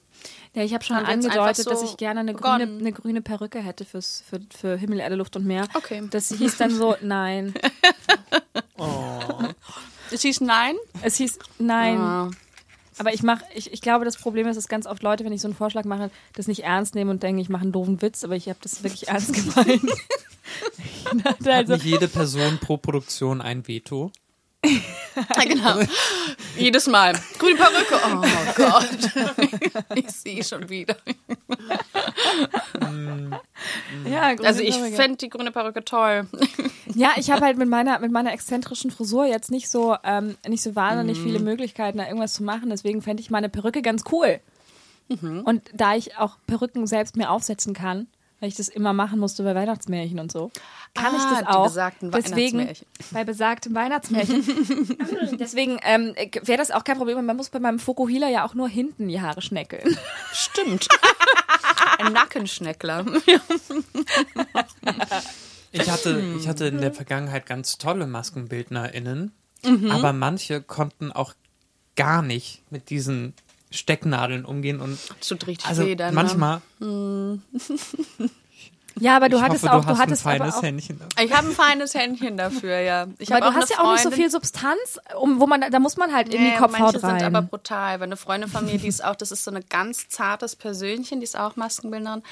[0.54, 3.60] Ja, ich habe schon angedeutet, einfach dass so ich gerne eine grüne, eine grüne Perücke
[3.60, 5.68] hätte fürs, für, für Himmel, Erde, Luft und Meer.
[5.74, 6.02] Okay.
[6.10, 7.54] Das hieß dann so, nein.
[10.12, 10.76] Es hieß nein?
[11.02, 11.98] Es hieß, nein.
[11.98, 12.30] Ah.
[12.98, 15.40] Aber ich mache, ich, ich glaube, das Problem ist, dass ganz oft Leute, wenn ich
[15.40, 18.24] so einen Vorschlag mache, das nicht ernst nehmen und denken, ich mache einen doofen Witz,
[18.24, 19.82] aber ich habe das wirklich ernst gemeint.
[21.24, 24.12] Dachte Hat also, nicht jede Person pro Produktion ein Veto?
[24.66, 25.80] Ja, genau.
[26.56, 27.14] Jedes Mal.
[27.38, 27.98] Grüne Perücke.
[28.04, 28.22] Oh
[28.54, 29.84] Gott.
[29.94, 30.96] ich sehe schon wieder.
[34.08, 36.26] ja, grüne Also ich fände die grüne Perücke toll.
[36.94, 40.62] Ja, ich habe halt mit meiner, mit meiner exzentrischen Frisur jetzt nicht so, ähm, nicht
[40.62, 42.70] so wahnsinnig viele Möglichkeiten, da irgendwas zu machen.
[42.70, 44.40] Deswegen fände ich meine Perücke ganz cool.
[45.08, 48.06] Und da ich auch Perücken selbst mir aufsetzen kann,
[48.40, 50.50] weil ich das immer machen musste bei Weihnachtsmärchen und so,
[50.94, 51.64] kann Ah, ich das die auch.
[51.64, 52.86] besagten deswegen, Weihnachtsmärchen.
[53.12, 55.36] bei besagtem Weihnachtsmärchen.
[55.40, 57.24] deswegen ähm, wäre das auch kein Problem.
[57.24, 59.96] Man muss bei meinem Fokuhila ja auch nur hinten die Haare schneckeln.
[60.32, 60.88] Stimmt.
[61.98, 63.06] Ein Nackenschneckler.
[65.72, 69.32] Ich hatte, ich hatte in der Vergangenheit ganz tolle MaskenbildnerInnen,
[69.64, 69.90] Mhm.
[69.90, 71.32] aber manche konnten auch
[71.96, 73.32] gar nicht mit diesen
[73.76, 76.14] Stecknadeln umgehen und Das tut richtig also weh dann.
[76.14, 76.14] ne?
[76.14, 76.60] manchmal.
[78.98, 81.00] Ja, aber du ich hattest hoffe, auch, du hast hattest ein aber feines auch, Händchen.
[81.22, 83.06] Ich habe ein feines Händchen dafür, ja.
[83.18, 85.78] Ich hab du hast ja auch nicht so Freundin- viel Substanz, um, wo man, da
[85.80, 87.18] muss man halt in die Kopfhaut manche rein.
[87.20, 88.00] sind aber brutal.
[88.00, 91.20] Weil eine Freundin von mir, die ist auch, das ist so ein ganz zartes Persönchen,
[91.20, 92.22] die ist auch Maskenbildnerin.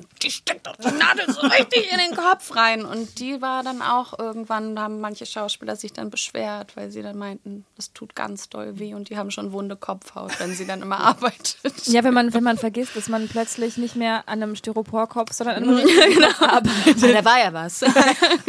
[0.00, 2.84] Und die steckt doch die Nadel so richtig in den Kopf rein.
[2.84, 7.02] Und die war dann auch irgendwann, da haben manche Schauspieler sich dann beschwert, weil sie
[7.02, 10.66] dann meinten, das tut ganz doll weh und die haben schon wunde Kopfhaut, wenn sie
[10.66, 11.86] dann immer arbeitet.
[11.86, 15.56] Ja, wenn man, wenn man vergisst, dass man plötzlich nicht mehr an einem Styroporkopf, sondern
[15.56, 16.28] an einem richtigen genau.
[16.40, 17.02] Arbeitet.
[17.02, 17.82] da war ja was.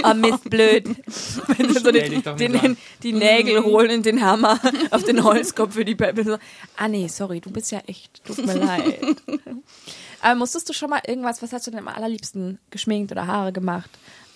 [0.03, 0.87] Ah, Mist, blöd.
[1.57, 4.59] Wenn du so den, den, den, die Nägel holen und den Hammer
[4.91, 6.37] auf den Holzkopf für die Pe- so,
[6.77, 9.01] Ah, nee, sorry, du bist ja echt, tut mir leid.
[10.21, 13.51] Aber musstest du schon mal irgendwas, was hast du denn am allerliebsten geschminkt oder Haare
[13.51, 13.89] gemacht?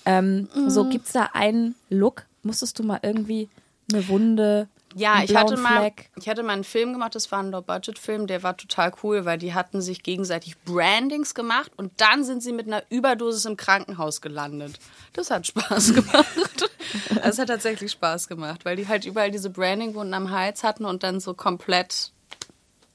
[0.05, 2.23] Ähm, So, gibt's da einen Look?
[2.43, 3.49] Musstest du mal irgendwie
[3.91, 6.09] eine Wunde, Ja, ich hatte mal, Fleck?
[6.15, 9.37] ich hatte mal einen Film gemacht, das war ein Low-Budget-Film, der war total cool, weil
[9.37, 14.21] die hatten sich gegenseitig Brandings gemacht und dann sind sie mit einer Überdosis im Krankenhaus
[14.21, 14.79] gelandet.
[15.13, 16.69] Das hat Spaß gemacht.
[17.23, 21.03] Es hat tatsächlich Spaß gemacht, weil die halt überall diese Branding-Wunden am Hals hatten und
[21.03, 22.11] dann so komplett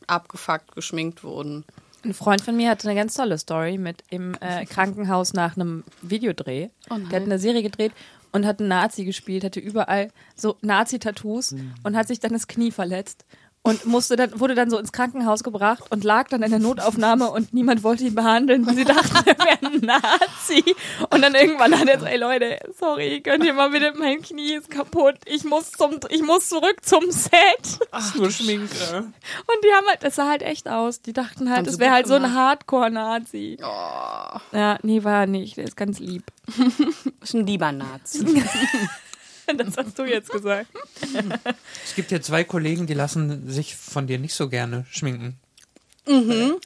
[0.06, 1.64] abgefuckt geschminkt wurden.
[2.04, 5.84] Ein Freund von mir hatte eine ganz tolle Story mit im äh, Krankenhaus nach einem
[6.02, 6.68] Videodreh.
[6.88, 6.96] Oh.
[6.96, 7.92] Der hat eine Serie gedreht
[8.32, 12.70] und hat einen Nazi gespielt, hatte überall so Nazi-Tattoos und hat sich dann das Knie
[12.70, 13.24] verletzt.
[13.62, 17.30] Und musste dann, wurde dann so ins Krankenhaus gebracht und lag dann in der Notaufnahme
[17.30, 20.64] und niemand wollte ihn behandeln, weil sie dachten, er wäre ein Nazi.
[21.10, 24.54] Und dann irgendwann hat er so, ey Leute, sorry, könnt ihr mal bitte, mein Knie
[24.54, 25.16] ist kaputt.
[25.26, 27.80] Ich muss zum, ich muss zurück zum Set.
[27.90, 28.96] Ach, nur Schminke.
[28.96, 31.02] Und die haben halt, das sah halt echt aus.
[31.02, 32.32] Die dachten halt, sie wäre halt so ein.
[32.32, 33.58] Hardcore-Nazi.
[33.62, 35.58] Oh, Ja, nee, war er nicht.
[35.58, 36.24] Der ist ganz lieb.
[37.20, 38.42] ist ein lieber Nazi.
[39.56, 40.66] Das hast du jetzt gesagt.
[41.84, 45.38] Es gibt ja zwei Kollegen, die lassen sich von dir nicht so gerne schminken.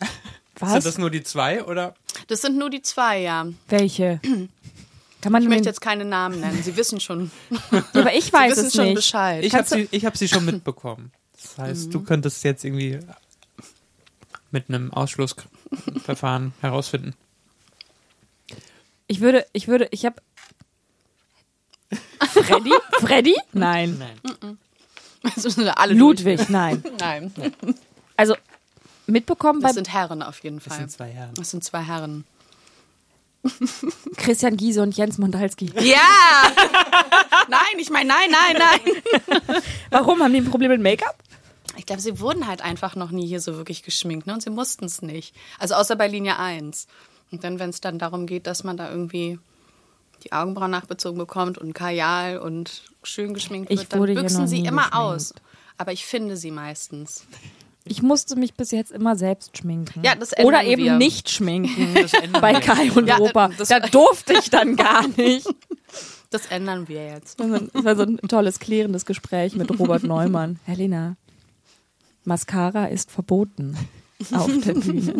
[0.59, 0.73] Was?
[0.73, 1.95] Sind das nur die zwei oder?
[2.29, 3.47] Das sind nur die zwei, ja.
[3.69, 4.21] Welche?
[5.21, 6.63] Kann man Ich möchte jetzt keine Namen nennen.
[6.63, 7.31] Sie wissen schon.
[7.95, 8.95] aber ich Sie weiß wissen es schon nicht.
[8.97, 9.43] Bescheid.
[9.45, 11.11] Ich habe sie, ich hab sie schon mitbekommen.
[11.41, 11.91] Das heißt, Mhm.
[11.93, 13.01] du könntest jetzt irgendwie
[14.51, 17.15] mit einem Ausschlussverfahren herausfinden.
[19.07, 20.17] Ich würde, ich würde, ich habe
[22.33, 22.73] Freddy?
[23.01, 23.37] Freddy?
[23.53, 23.99] Nein.
[23.99, 24.59] Nein.
[25.23, 26.49] Das müssen wir alle Ludwig, durch.
[26.51, 26.83] nein.
[27.01, 27.33] Nein.
[28.17, 28.37] Also
[29.07, 30.77] mitbekommen bei Das sind Herren auf jeden Das Fall.
[30.79, 31.35] sind zwei Herren.
[31.35, 32.25] Das sind zwei Herren.
[34.17, 35.71] Christian Giese und Jens Mondalski.
[35.81, 35.99] Ja!
[37.49, 39.63] nein, ich meine, nein, nein, nein.
[39.91, 40.23] Warum?
[40.23, 41.17] Haben die ein Problem mit Make-up?
[41.77, 44.33] Ich glaube, sie wurden halt einfach noch nie hier so wirklich geschminkt, ne?
[44.35, 45.35] Und sie mussten es nicht.
[45.59, 46.87] Also außer bei Linie 1.
[47.33, 49.39] Und dann, wenn es dann darum geht, dass man da irgendwie
[50.25, 54.83] die Augenbrauen nachbezogen bekommt und Kajal und schön geschminkt Ich wird, dann büchsen sie immer
[54.83, 54.95] geschminkt.
[54.97, 55.35] aus.
[55.79, 57.25] Aber ich finde sie meistens.
[57.87, 60.01] Ich musste mich bis jetzt immer selbst schminken.
[60.03, 60.97] Ja, das Oder eben wir.
[60.97, 61.95] nicht schminken.
[62.41, 62.55] Bei.
[62.61, 63.49] Kai und Ja, Opa.
[63.59, 65.47] das- da durfte ich dann gar nicht.
[66.31, 67.39] Das ändern wir jetzt.
[67.39, 70.59] Das war so- ein tolles, klärendes Gespräch mit Robert Neumann.
[70.65, 71.17] Helena,
[72.25, 73.77] Mascara ist verboten
[74.33, 75.15] auf der Bühne.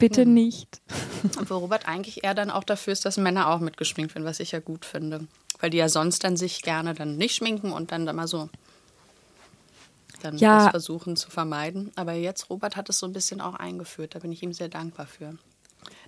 [0.00, 0.80] Bitte nicht.
[1.40, 4.52] Obwohl Robert eigentlich eher dann auch dafür ist, dass Männer auch mitgeschminkt werden, was ich
[4.52, 5.26] ja gut finde.
[5.60, 8.48] Weil die ja sonst dann sich gerne dann nicht schminken und dann immer so
[10.22, 10.64] dann Ja.
[10.64, 11.92] das versuchen zu vermeiden.
[11.96, 14.14] Aber jetzt, Robert hat es so ein bisschen auch eingeführt.
[14.14, 15.36] Da bin ich ihm sehr dankbar für.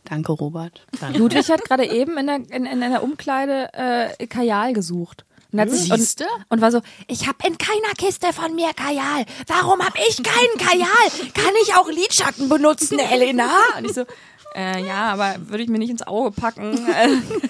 [0.05, 0.87] Danke, Robert.
[1.15, 5.25] Ludwig hat gerade eben in der, in, in der Umkleide äh, Kajal gesucht.
[5.53, 6.01] Und, hat sich, und,
[6.49, 9.27] und war so, ich habe in keiner Kiste von mir Kajal.
[9.47, 11.31] Warum habe ich keinen Kajal?
[11.35, 13.51] Kann ich auch Lidschatten benutzen, Helena?
[13.77, 14.05] Und ich so,
[14.55, 16.79] äh, ja, aber würde ich mir nicht ins Auge packen.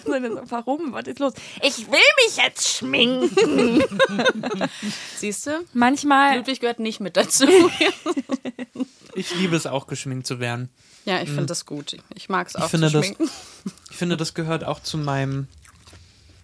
[0.05, 0.13] So,
[0.51, 0.93] Warum?
[0.93, 1.33] Was ist los?
[1.63, 3.83] Ich will mich jetzt schminken.
[5.17, 5.65] Siehst du?
[5.73, 7.47] Manchmal, Ludwig gehört nicht mit dazu.
[9.15, 10.71] Ich liebe es auch, geschminkt zu werden.
[11.05, 11.99] ja, ich finde das gut.
[12.15, 13.31] Ich mag es auch Ich finde, zu das, schminken.
[13.91, 15.49] ich finde, das gehört auch zu meinem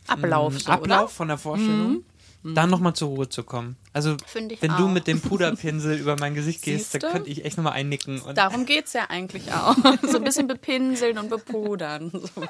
[0.09, 1.09] Ablauf, so, Ablauf oder?
[1.09, 2.05] von der Vorstellung.
[2.45, 3.77] Dann nochmal zur Ruhe zu kommen.
[3.93, 4.89] Also, wenn du auch.
[4.89, 7.01] mit dem Puderpinsel über mein Gesicht gehst, Siehste?
[7.01, 8.21] dann könnte ich echt nochmal einnicken.
[8.23, 9.77] Und Darum geht es ja eigentlich auch.
[10.03, 12.11] So ein bisschen bepinseln und bepudern.
[12.13, 12.47] So.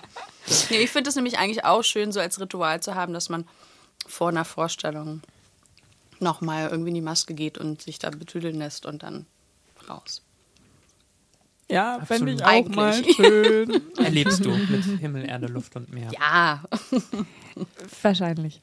[0.70, 3.46] Nee, ich finde es nämlich eigentlich auch schön, so als Ritual zu haben, dass man
[4.06, 5.22] vor einer Vorstellung
[6.20, 9.26] nochmal irgendwie in die Maske geht und sich da betüdeln lässt und dann
[9.88, 10.22] raus.
[11.70, 13.16] Ja, fände ich auch mal Eigentlich.
[13.16, 13.82] schön.
[13.98, 16.10] erlebst du mit Himmel, Erde, Luft und Meer.
[16.12, 16.62] Ja,
[18.02, 18.60] Wahrscheinlich.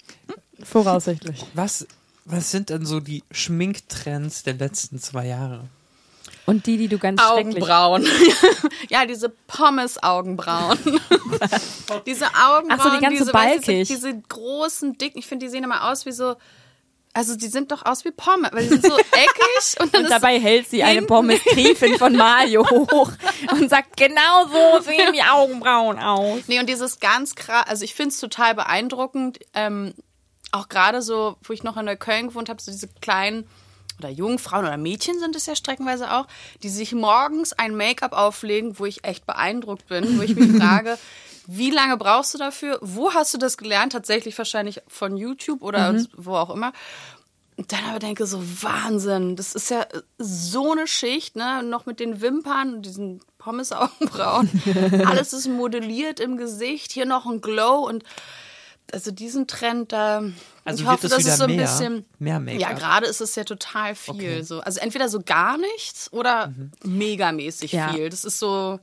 [0.63, 1.45] Voraussichtlich.
[1.53, 1.87] Was,
[2.25, 5.65] was sind denn so die Schminktrends der letzten zwei Jahre?
[6.45, 8.07] Und die, die du ganz schrecklich Augenbrauen.
[8.89, 10.77] ja, diese Pommes-Augenbrauen.
[12.05, 13.87] diese Augenbrauen, Ach so, die ganz so diese, weißt du, balkig.
[13.87, 16.35] diese großen, dicken, ich finde, die sehen immer aus wie so,
[17.15, 20.37] also die sind doch aus wie Pommes, weil die sind so eckig und Und dabei
[20.37, 23.11] hält sie eine Pommes Griffin von Mario hoch
[23.51, 26.41] und sagt, genau so sehen die Augenbrauen aus.
[26.47, 29.93] Nee, und dieses ganz krass, also ich finde es total beeindruckend, ähm,
[30.51, 33.47] auch gerade so, wo ich noch in Neukölln gewohnt habe, so diese kleinen
[33.97, 36.27] oder jungen Frauen oder Mädchen sind es ja streckenweise auch,
[36.63, 40.97] die sich morgens ein Make-up auflegen, wo ich echt beeindruckt bin, wo ich mich frage,
[41.47, 42.77] wie lange brauchst du dafür?
[42.81, 43.91] Wo hast du das gelernt?
[43.93, 46.73] Tatsächlich wahrscheinlich von YouTube oder wo auch immer.
[47.57, 49.85] Und dann aber denke so, Wahnsinn, das ist ja
[50.17, 51.63] so eine Schicht, ne?
[51.63, 54.49] Noch mit den Wimpern und diesen Pommes-Augenbrauen.
[55.05, 58.03] Alles ist modelliert im Gesicht, hier noch ein Glow und
[58.91, 60.23] also diesen Trend da.
[60.65, 62.05] Also ich hoffe, wieder es so ein mehr- bisschen.
[62.19, 62.61] mehr Make-up?
[62.61, 64.13] Ja, gerade ist es ja total viel.
[64.13, 64.41] Okay.
[64.43, 64.59] So.
[64.59, 66.71] Also entweder so gar nichts oder Mhm.
[66.83, 67.93] megamäßig Ja.
[67.93, 68.09] viel.
[68.09, 68.79] Das ist so.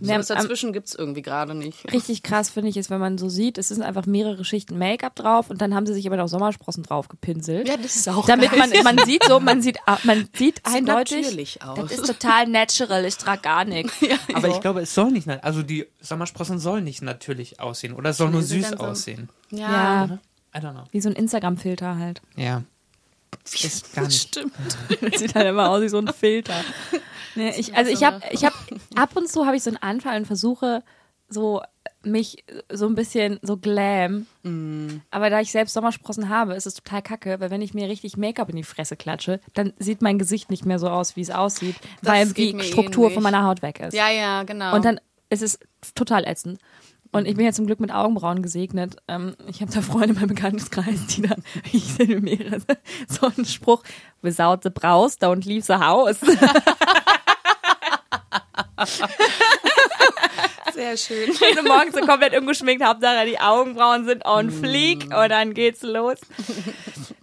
[0.00, 1.92] So Ja, was dazwischen gibt es irgendwie gerade nicht.
[1.92, 5.14] Richtig krass finde ich es, wenn man so sieht, es sind einfach mehrere Schichten Make-up
[5.14, 7.68] drauf und dann haben sie sich aber noch Sommersprossen drauf gepinselt.
[7.68, 8.58] Ja, das ist auch Damit geil.
[8.82, 11.78] man, man sieht so, man sieht, man sieht eindeutig, natürlich aus.
[11.78, 13.92] das ist total natural, ich trage gar nichts.
[14.34, 18.16] Aber ich glaube, es soll nicht, also die Sommersprossen sollen nicht natürlich aussehen oder es
[18.16, 19.28] soll nur süß so- aussehen.
[19.50, 20.18] Ja, Ja,
[20.54, 20.84] I don't know.
[20.90, 22.22] wie so ein Instagram-Filter halt.
[22.36, 22.62] Ja.
[23.44, 24.28] Ist gar nicht.
[24.28, 24.52] stimmt.
[25.16, 26.54] Sieht halt immer aus wie so ein Filter.
[27.34, 28.54] Nee, ich, also ich habe, ich habe
[28.94, 30.82] ab und zu habe ich so einen Anfall und versuche
[31.28, 31.60] so
[32.02, 34.26] mich so ein bisschen so glam.
[35.10, 38.16] Aber da ich selbst Sommersprossen habe, ist es total kacke, weil wenn ich mir richtig
[38.16, 41.30] Make-up in die Fresse klatsche, dann sieht mein Gesicht nicht mehr so aus, wie es
[41.30, 43.14] aussieht, Das weil die Struktur ähnlich.
[43.14, 43.92] von meiner Haut weg ist.
[43.92, 44.74] Ja, ja, genau.
[44.74, 45.58] Und dann ist es
[45.96, 46.60] total ätzend.
[47.12, 48.96] Und ich bin ja zum Glück mit Augenbrauen gesegnet.
[49.08, 51.36] Ähm, ich habe da Freunde in meinem Bekanntenkreis, die da,
[51.72, 52.60] ich sehe mehrere,
[53.08, 53.82] so einen Spruch,
[54.22, 56.18] without the brows, don't leave the house.
[60.74, 61.30] sehr schön.
[61.30, 66.18] Also morgens so komplett ungeschminkt, Hauptsache die Augenbrauen sind on fleek und dann geht's los.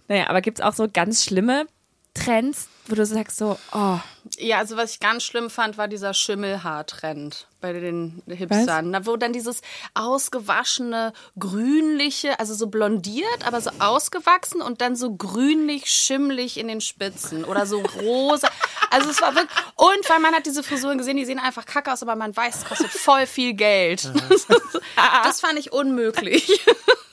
[0.08, 1.66] Naja, aber gibt's auch so ganz schlimme
[2.14, 3.98] Trends, wo du sagst so, oh,
[4.38, 8.92] Ja, also was ich ganz schlimm fand, war dieser Schimmelhaartrend bei den Hipstern.
[8.92, 9.62] Da, wo dann dieses
[9.94, 16.80] ausgewaschene, grünliche, also so blondiert, aber so ausgewachsen und dann so grünlich, schimmelig in den
[16.80, 18.48] Spitzen oder so rosa.
[18.90, 21.92] Also es war wirklich, und weil man hat diese Frisuren gesehen, die sehen einfach kacke
[21.92, 24.08] aus, aber man weiß, es kostet voll viel Geld.
[25.24, 26.48] Das fand ich unmöglich.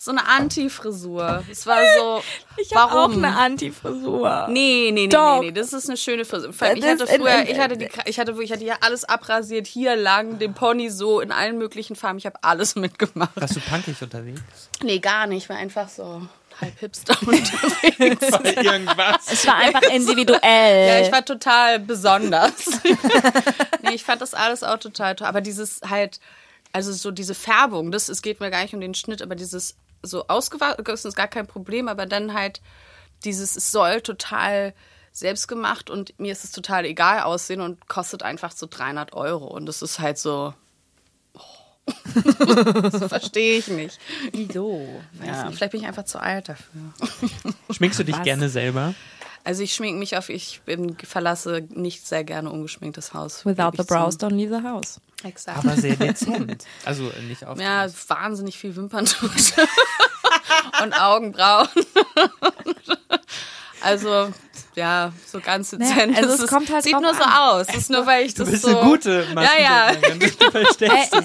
[0.00, 1.42] So eine Anti-Frisur.
[1.50, 2.22] Es war so,
[2.56, 4.46] Ich habe auch eine Anti-Frisur.
[4.48, 5.40] Nee, nee, nee, Doch.
[5.40, 6.50] nee, nee, das ist eine schöne Frisur.
[6.50, 10.38] Ich hatte früher, ich hatte die, ich hatte, ich hatte hier alles abrasiert, hier lang,
[10.38, 12.18] den Pony so, in allen möglichen Farben.
[12.18, 13.32] Ich habe alles mitgemacht.
[13.34, 14.40] Warst du punkig unterwegs?
[14.84, 15.44] Nee, gar nicht.
[15.44, 16.22] Ich war einfach so
[16.60, 18.30] halb Hipster unterwegs.
[18.30, 19.32] Bei irgendwas.
[19.32, 20.88] Es war einfach individuell.
[20.88, 22.52] Ja, ich war total besonders.
[23.82, 25.26] nee, ich fand das alles auch total toll.
[25.26, 26.20] Aber dieses halt,
[26.72, 29.74] also so diese Färbung, das, es geht mir gar nicht um den Schnitt, aber dieses
[30.02, 32.60] so ausgewaschen ist gar kein Problem, aber dann halt
[33.24, 34.74] dieses, es soll total
[35.12, 39.46] selbstgemacht und mir ist es total egal aussehen und kostet einfach so 300 Euro.
[39.46, 40.54] Und das ist halt so.
[41.34, 41.40] Oh.
[42.82, 43.98] das verstehe ich nicht.
[44.32, 44.86] Wieso?
[45.20, 46.92] Nicht, Vielleicht bin ich einfach zu alt dafür.
[47.70, 48.24] Schminkst du dich Was?
[48.24, 48.94] gerne selber?
[49.44, 53.46] Also ich schminke mich auf, ich bin, verlasse nicht sehr gerne ungeschminktes Haus.
[53.46, 53.94] Without the ich zu.
[53.94, 55.00] brows don't leave the house.
[55.24, 55.58] Exakt.
[55.58, 56.64] Aber sehr dezent.
[56.84, 57.60] Also äh, nicht auf.
[57.60, 59.66] Ja, wahnsinnig viel Wimperntusche
[60.82, 61.68] und Augenbrauen.
[63.82, 64.30] also,
[64.74, 66.16] ja, so ganz Naja, dezent.
[66.16, 67.32] also Das es ist- kommt halt Sieht nur so an.
[67.32, 67.66] aus.
[67.66, 68.78] Das ist nur, weil ich Du das bist so...
[68.78, 69.90] eine gute Ja, ja.
[69.90, 70.76] Es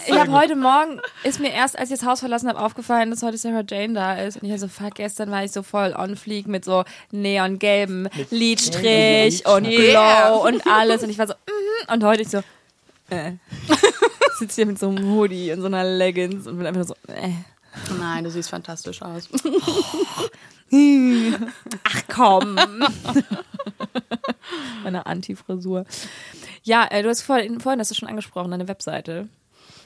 [0.08, 3.22] ich habe heute Morgen, ist mir erst, als ich das Haus verlassen habe, aufgefallen, dass
[3.22, 4.42] heute Sarah Jane da ist.
[4.42, 9.46] Und ich so, fuck, gestern war ich so voll on fleek mit so neongelbem Lidstrich
[9.46, 10.30] und Yeah.
[10.30, 11.04] Glow und alles.
[11.04, 11.94] Und ich war so, mhm.
[11.94, 12.42] Und heute ich so,
[13.28, 13.34] äh.
[14.38, 16.96] Sitze hier mit so einem Hoodie und so einer Leggings und bin einfach nur so,
[17.08, 17.30] äh.
[18.00, 19.28] Nein, du siehst fantastisch aus.
[21.84, 22.56] Ach komm.
[24.84, 25.86] Meine Anti-Frisur.
[26.64, 29.28] Ja, äh, du hast vorhin, vorhin hast du schon angesprochen, deine Webseite.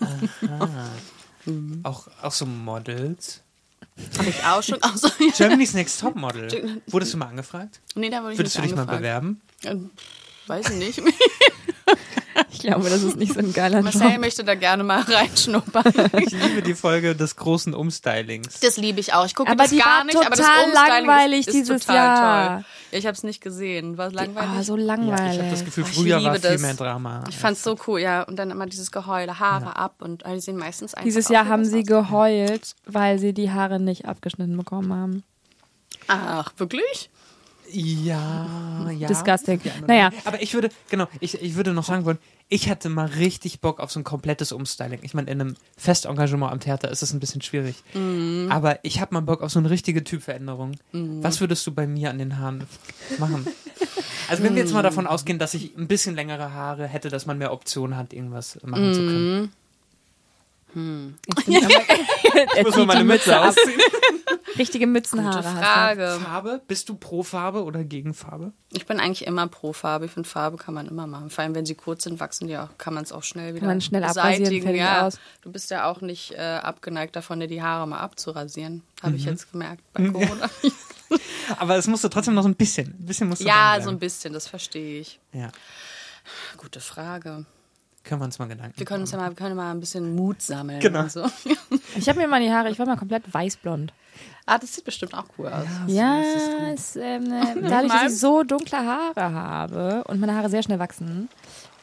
[1.82, 3.42] auch, auch so Models.
[4.18, 4.82] Habe ich auch schon.
[4.82, 6.82] Also, Germany's Next Top Model.
[6.86, 7.80] Wurdest du mal angefragt?
[7.94, 9.00] nee, da wurde ich Würdest du nicht dich mal angefragt.
[9.02, 9.40] bewerben?
[9.64, 9.90] Ähm,
[10.46, 11.02] Weiß ich nicht.
[12.52, 14.20] Ich glaube, das ist nicht so ein geiler Marcel Job.
[14.20, 15.84] möchte da gerne mal reinschnuppern.
[16.20, 18.60] Ich liebe die Folge des großen Umstylings.
[18.60, 19.24] Das liebe ich auch.
[19.24, 21.54] Ich gucke Aber das die gar war nicht, aber das total Umstyling langweilig ist, ist
[21.54, 22.56] dieses total Jahr.
[22.56, 22.64] toll.
[22.92, 23.96] Ja, ich habe es nicht gesehen.
[23.96, 24.50] War es langweilig?
[24.54, 25.32] Ah, so Ja, langweilig.
[25.32, 26.60] ich habe das Gefühl, Ich früher war liebe viel das.
[26.60, 27.24] mehr Drama.
[27.28, 28.22] ich fand's so cool, ja.
[28.22, 31.64] Und dann immer dieses Geheule, Haare ab und die sehen meistens einfach Dieses Jahr haben
[31.64, 35.22] sie geheult, weil sie die Haare nicht abgeschnitten bekommen haben.
[36.08, 37.08] Ach, wirklich?
[37.72, 39.08] Ja, ja.
[39.08, 39.60] Disgusting.
[39.64, 40.10] Ja, Naja.
[40.24, 43.80] Aber ich würde, genau, ich, ich würde noch sagen wollen, ich hätte mal richtig Bock
[43.80, 44.98] auf so ein komplettes Umstyling.
[45.02, 47.76] Ich meine, in einem Festengagement am Theater ist es ein bisschen schwierig.
[47.94, 48.48] Mhm.
[48.50, 50.72] Aber ich habe mal Bock auf so eine richtige Typveränderung.
[50.92, 52.64] Was würdest du bei mir an den Haaren
[53.18, 53.46] machen?
[54.28, 57.26] Also wenn wir jetzt mal davon ausgehen, dass ich ein bisschen längere Haare hätte, dass
[57.26, 59.52] man mehr Optionen hat, irgendwas machen zu können.
[62.56, 63.80] Ich muss mal meine Mütze ausziehen.
[64.58, 66.18] Richtige Mützenhaare Gute hast Frage.
[66.24, 66.60] Farbe?
[66.68, 68.52] Bist du pro Farbe oder gegen Farbe?
[68.72, 70.06] Ich bin eigentlich immer pro Farbe.
[70.06, 71.30] Ich finde, Farbe kann man immer machen.
[71.30, 73.66] Vor allem, wenn sie kurz sind, wachsen die auch, kann man es auch schnell wieder
[73.66, 74.74] man schnell abrasieren, beseitigen.
[74.74, 75.18] Ja, aus.
[75.42, 78.82] du bist ja auch nicht äh, abgeneigt davon, dir die Haare mal abzurasieren.
[79.02, 79.18] Habe Mhm.
[79.18, 80.48] ich jetzt gemerkt bei Corona.
[81.58, 82.88] Aber es musste trotzdem noch so ein bisschen.
[82.98, 85.20] Ein bisschen musste ja, so ein bisschen, das verstehe ich.
[85.32, 85.50] Ja,
[86.56, 87.44] Gute Frage.
[88.04, 90.14] können wir uns mal Gedanken Wir können uns ja mal, wir können mal ein bisschen
[90.14, 90.80] Mut sammeln.
[90.80, 91.00] Genau.
[91.00, 91.26] Und so.
[91.96, 93.92] Ich habe mir mal die Haare, ich war mal komplett weißblond.
[94.46, 95.64] Ah, das sieht bestimmt auch cool aus.
[95.86, 96.20] Ja,
[96.72, 100.78] es, ähm, äh, dadurch, dass ich so dunkle Haare habe und meine Haare sehr schnell
[100.78, 101.28] wachsen,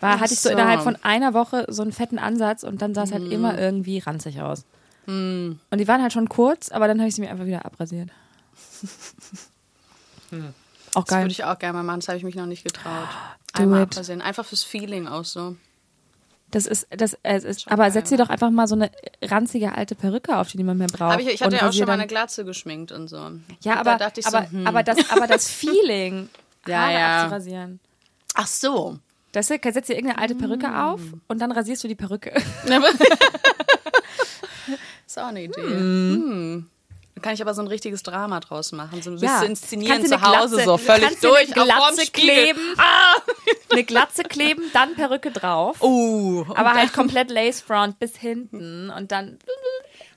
[0.02, 0.54] war, hatte ich so so.
[0.56, 4.00] innerhalb von einer Woche so einen fetten Ansatz und dann sah es halt immer irgendwie
[4.00, 4.66] ranzig aus.
[5.08, 8.10] Und die waren halt schon kurz, aber dann habe ich sie mir einfach wieder abrasiert.
[10.96, 11.24] Auch Das geil.
[11.24, 13.08] würde ich auch gerne mal machen, das habe ich mich noch nicht getraut.
[13.54, 13.92] Do Einmal it.
[13.92, 14.22] abrasieren.
[14.22, 15.56] Einfach fürs Feeling auch so.
[16.52, 17.92] Das ist, das, es ist, Schon aber geil.
[17.92, 18.90] setz dir doch einfach mal so eine
[19.22, 21.14] ranzige alte Perücke auf, die niemand mehr braucht.
[21.14, 23.18] Hab ich, ich hatte ja auch schon mal eine Glatze geschminkt und so.
[23.62, 24.66] Ja, Und aber, da dachte ich aber, so, hm.
[24.68, 26.28] aber, das, aber das Feeling,
[26.66, 27.22] Ja, Haare ja.
[27.24, 27.80] abzurasieren.
[28.34, 28.98] Ach so.
[29.32, 30.76] Das ist, setzt dir irgendeine alte Perücke Hm.
[30.76, 32.32] auf und dann rasierst du die Perücke.
[35.06, 35.62] ist auch eine Idee.
[35.62, 36.68] Hm.
[37.16, 39.02] Da kann ich aber so ein richtiges Drama draus machen.
[39.02, 39.44] So ein bisschen Ja.
[39.44, 41.50] inszenieren zu Hause, Glatze- so völlig durch.
[41.58, 42.60] auf Glatze kleben,
[43.72, 45.82] eine Glatze kleben, dann Perücke drauf.
[45.82, 49.38] Uh, aber halt komplett Lace Front bis hinten und dann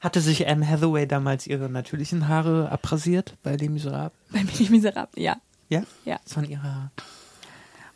[0.00, 4.12] Hatte sich Anne Hathaway damals ihre natürlichen Haare abrasiert bei Les Miserables?
[4.30, 5.22] bei mir miserabel.
[5.22, 5.36] Ja.
[5.68, 5.82] Ja?
[6.04, 6.18] Ja.
[6.24, 6.90] Das waren ihre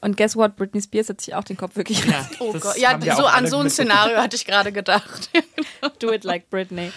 [0.00, 0.56] Und guess what?
[0.56, 2.78] Britney Spears hat sich auch den Kopf wirklich Ja, Oh Gott.
[2.78, 3.70] Ja, so an so ein.
[3.70, 5.30] Szenario hatte ich gerade gedacht.
[5.98, 6.90] Do it like Britney.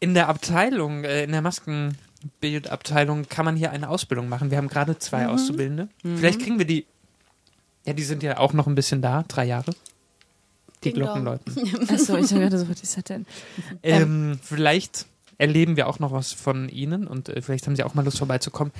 [0.00, 4.50] In der Abteilung, äh, in der Maskenbildabteilung kann man hier eine Ausbildung machen.
[4.50, 5.88] Wir haben gerade zwei Auszubildende.
[6.02, 6.86] Vielleicht kriegen wir die.
[7.86, 9.72] Ja, die sind ja auch noch ein bisschen da, drei Jahre.
[10.82, 11.38] Die Ding Glocken dong.
[11.44, 11.88] läuten.
[11.88, 13.26] Achso, ich dachte so, was ist das denn?
[13.82, 15.06] Ähm, vielleicht
[15.38, 18.18] erleben wir auch noch was von Ihnen und äh, vielleicht haben Sie auch mal Lust
[18.18, 18.72] vorbeizukommen.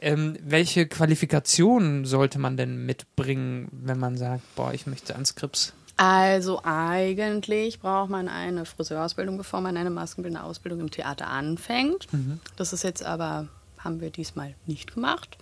[0.00, 5.72] Ähm, welche Qualifikationen sollte man denn mitbringen, wenn man sagt, boah, ich möchte ans Krips?
[5.96, 12.08] Also eigentlich braucht man eine Friseurausbildung, bevor man eine maskenbildende Ausbildung im Theater anfängt.
[12.56, 13.46] Das ist jetzt aber,
[13.78, 15.38] haben wir diesmal nicht gemacht.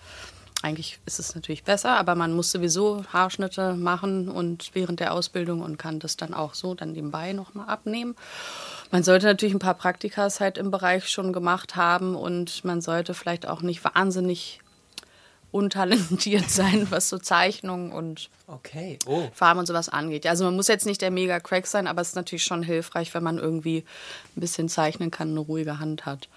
[0.62, 5.60] Eigentlich ist es natürlich besser, aber man muss sowieso Haarschnitte machen und während der Ausbildung
[5.60, 8.14] und kann das dann auch so dann nebenbei nochmal abnehmen.
[8.92, 13.12] Man sollte natürlich ein paar Praktikas halt im Bereich schon gemacht haben und man sollte
[13.12, 14.60] vielleicht auch nicht wahnsinnig
[15.50, 19.28] untalentiert sein, was so Zeichnung und Okay, oh.
[19.32, 20.26] Farben und sowas angeht.
[20.26, 23.14] Also man muss jetzt nicht der mega Crack sein, aber es ist natürlich schon hilfreich,
[23.14, 23.84] wenn man irgendwie
[24.36, 26.28] ein bisschen zeichnen kann, eine ruhige Hand hat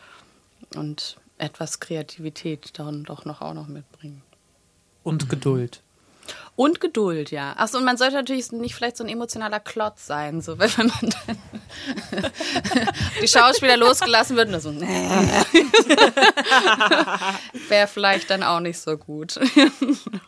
[0.76, 4.21] und etwas Kreativität dann doch noch auch noch mitbringen.
[5.03, 5.83] Und Geduld.
[6.58, 7.53] Und Geduld, ja.
[7.58, 10.89] Achso, und man sollte natürlich nicht vielleicht so ein emotionaler Klotz sein, so wenn man
[11.28, 11.38] dann
[13.22, 14.70] die Schauspieler losgelassen wird und so,
[17.70, 19.38] wäre vielleicht dann auch nicht so gut.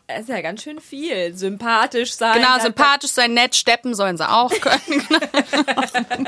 [0.08, 1.34] Das ist ja ganz schön viel.
[1.34, 2.42] Sympathisch sein.
[2.42, 5.08] Genau, sympathisch sein, nett, steppen sollen sie auch können.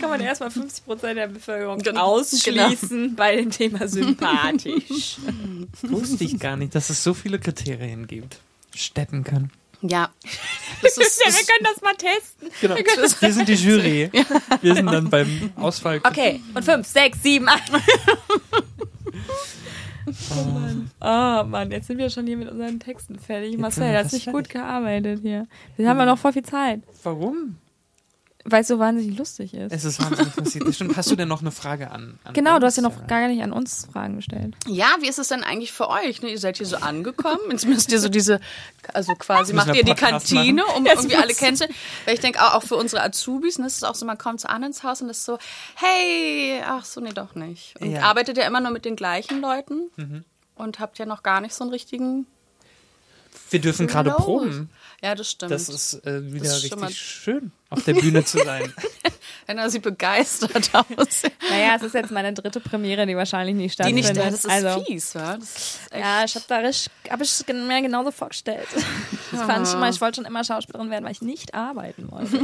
[0.00, 2.14] Kann man erstmal 50 Prozent der Bevölkerung Genau.
[2.14, 5.18] ausschließen bei dem Thema sympathisch.
[5.82, 8.38] Wusste ich gar nicht, dass es so viele Kriterien gibt.
[8.74, 9.50] Steppen können.
[9.82, 10.10] Ja,
[10.82, 12.50] das ist, ja, wir können das mal testen.
[12.60, 12.76] Genau.
[12.76, 14.10] Wir sind die Jury.
[14.60, 16.00] Wir sind dann beim Ausfall.
[16.04, 17.62] Okay, und 5, 6, 7, 8.
[20.30, 20.90] Oh Mann.
[21.00, 23.56] Oh Mann, jetzt sind wir schon hier mit unseren Texten fertig.
[23.58, 24.42] Marcel, sind wir du hast nicht fertig.
[24.44, 25.46] gut gearbeitet hier.
[25.76, 27.56] Wir haben ja noch voll viel Zeit, Warum?
[28.44, 29.72] Weil es so wahnsinnig lustig ist.
[29.72, 30.32] Es ist wahnsinnig.
[30.64, 30.96] Das stimmt.
[30.96, 32.18] Hast du denn noch eine Frage an?
[32.24, 33.06] an Genau, uns, du hast ja noch Sarah?
[33.06, 34.54] gar nicht an uns Fragen gestellt.
[34.66, 36.22] Ja, wie ist es denn eigentlich für euch?
[36.22, 36.30] Ne?
[36.30, 37.38] Ihr seid hier so angekommen.
[37.50, 38.40] Jetzt müsst ihr so diese,
[38.94, 41.76] also quasi macht wir ihr die Kantine, um Jetzt irgendwie alle kennenzulernen.
[42.06, 44.40] Weil ich denke auch, auch für unsere Azubis, ne, das ist auch so, man kommt
[44.40, 45.38] so an ins Haus und das ist so,
[45.76, 47.74] hey, ach so, nee, doch nicht.
[47.80, 48.02] Und Ja.
[48.02, 49.90] arbeitet ja immer nur mit den gleichen Leuten
[50.54, 52.26] und habt ja noch gar nicht so einen richtigen
[53.50, 54.70] Wir dürfen gerade proben.
[55.02, 55.50] Ja, das stimmt.
[55.50, 58.72] Das ist äh, wieder Das richtig mal- schön, auf der Bühne zu sein.
[59.46, 61.22] Henna sieht begeistert aus.
[61.48, 64.04] Naja, es ist jetzt meine dritte Premiere, die wahrscheinlich nicht Die stattfindet.
[64.14, 65.36] nicht, das ist also, fies, wa?
[65.38, 68.66] Das ist Ja, ich habe da richtig, hab ich mir genauso vorgestellt.
[69.32, 72.40] Das fand ich immer, ich wollte schon immer Schauspielerin werden, weil ich nicht arbeiten wollte.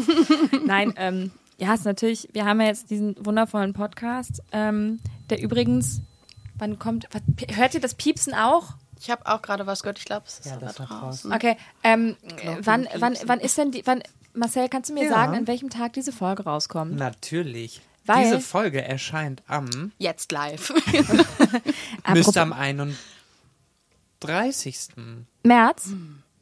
[0.65, 6.01] Nein, ähm, ja, ist natürlich, wir haben ja jetzt diesen wundervollen Podcast, ähm, der übrigens,
[6.59, 7.23] wann kommt, was,
[7.57, 8.75] hört ihr das Piepsen auch?
[8.99, 9.99] Ich habe auch gerade was gehört.
[9.99, 11.33] Ich glaube, es ist Ja, das war draußen.
[11.33, 12.17] Okay, ähm,
[12.61, 14.03] wann, wann, wann ist denn die, wann,
[14.35, 15.11] Marcel, kannst du mir Ja.
[15.11, 16.97] sagen, an welchem Tag diese Folge rauskommt?
[16.97, 17.81] Natürlich.
[18.07, 20.73] Weil- Diese Folge erscheint am, Jetzt live.
[22.13, 22.97] müsste am 31.
[25.43, 25.89] März?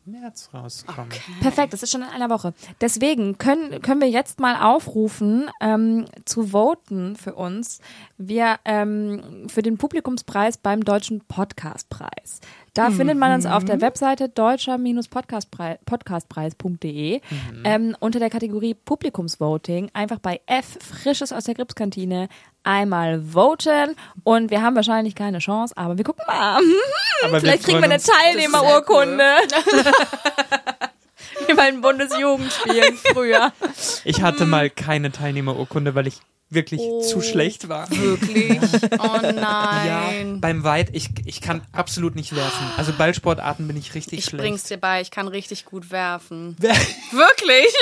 [0.06, 1.08] März rauskommen.
[1.40, 2.52] Perfekt, das ist schon in einer Woche.
[2.80, 7.80] Deswegen können, können wir jetzt mal aufrufen, ähm, zu voten für uns.
[8.18, 12.40] Wir ähm, für den Publikumspreis beim Deutschen Podcastpreis.
[12.74, 17.20] Da findet man uns auf der Webseite deutscher-podcastpreis.de
[17.64, 22.28] ähm, unter der Kategorie Publikumsvoting einfach bei F Frisches aus der Gripskantine
[22.64, 23.94] einmal voten
[24.24, 26.60] und wir haben wahrscheinlich keine Chance, aber wir gucken mal.
[27.24, 29.24] Aber Vielleicht kriegen wir eine Teilnehmerurkunde.
[31.46, 33.52] Wie bei den Bundesjugendspielen früher.
[34.04, 37.90] Ich hatte mal keine Teilnehmerurkunde, weil ich wirklich zu schlecht war.
[37.90, 38.60] Wirklich?
[38.98, 40.40] Oh Ja, nein.
[40.40, 42.66] beim Weit, ich, ich kann absolut nicht werfen.
[42.76, 44.42] Also Ballsportarten bin ich richtig Ich schlecht.
[44.42, 46.56] bring's dir bei, ich kann richtig gut werfen.
[46.60, 47.66] Wirklich?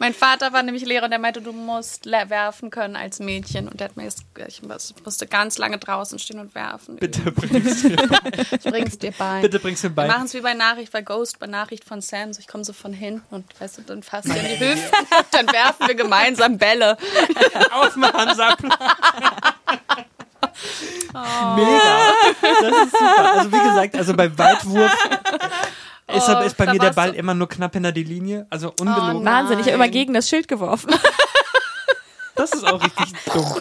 [0.00, 3.68] Mein Vater war nämlich Lehrer und der meinte, du musst werfen können als Mädchen.
[3.68, 4.62] Und der hat mir jetzt, ich
[5.04, 6.96] musste ganz lange draußen stehen und werfen.
[6.96, 8.32] Bitte bring's dir bei.
[8.52, 9.40] Ich bring's dir bei.
[9.40, 10.04] Bitte bring's mir bei.
[10.04, 12.32] Wir machen es wie bei Nachricht, bei Ghost, bei Nachricht von Sam.
[12.32, 14.98] So, ich komme so von hinten und weißt du, dann fasst er in die Hüften
[14.98, 16.96] und dann werfen wir gemeinsam Bälle.
[17.72, 18.72] Auf dem Hansaplan.
[21.14, 21.56] Oh.
[21.56, 22.12] Mega.
[22.40, 23.32] Das ist super.
[23.32, 24.92] Also wie gesagt, also bei Weitwurf
[26.14, 28.46] ist, oh, ist bei mir der Ball immer nur knapp hinter die Linie.
[28.50, 29.16] Also unbelogen.
[29.16, 30.90] Oh, Wahnsinn, ich habe immer gegen das Schild geworfen.
[32.38, 33.60] Das ist auch richtig dumm.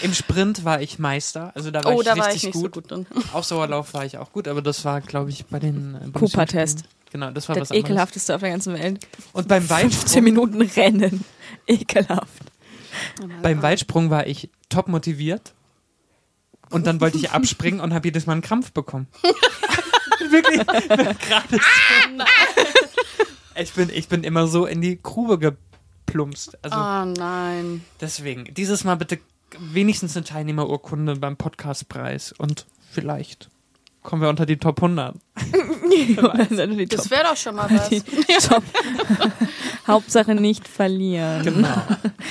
[0.00, 2.52] Im Sprint war ich Meister, also da war oh, ich da richtig war ich nicht
[2.52, 2.62] gut.
[2.62, 3.06] So gut drin.
[3.32, 6.84] Ausdauerlauf war ich auch gut, aber das war, glaube ich, bei den äh, Cooper-Test.
[7.10, 7.90] Genau, das war das was anderes.
[7.90, 9.06] ekelhafteste auf der ganzen Welt.
[9.32, 11.24] Und beim Weitsprung 15 Minuten Rennen.
[11.66, 12.44] Ekelhaft.
[13.42, 15.52] Beim Weitsprung war ich top motiviert
[16.70, 19.08] und dann wollte ich abspringen und habe jedes Mal einen Krampf bekommen.
[20.32, 21.60] Wirklich, gerade
[23.56, 26.58] ich bin, ich bin immer so in die Grube geplumpst.
[26.62, 27.84] Also oh nein.
[28.00, 29.18] deswegen, dieses Mal bitte
[29.58, 33.50] wenigstens eine Teilnehmerurkunde beim Podcastpreis und vielleicht
[34.02, 35.14] kommen wir unter die Top 100.
[36.88, 37.88] das wäre doch schon mal was.
[38.48, 38.62] Top.
[39.86, 41.42] Hauptsache nicht verlieren.
[41.44, 41.82] Genau.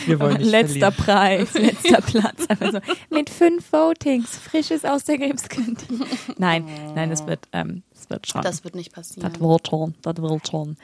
[0.06, 1.48] Wir wollen nicht letzter verlieren.
[1.48, 2.46] Preis, letzter Platz.
[2.48, 2.80] Einfach so.
[3.10, 6.06] Mit fünf Votings, frisches aus der Krebskantine.
[6.38, 8.42] Nein, nein, das wird, ähm, wird schon.
[8.42, 9.32] Das wird nicht passieren.
[9.32, 10.78] Das wird schon, das wird schon.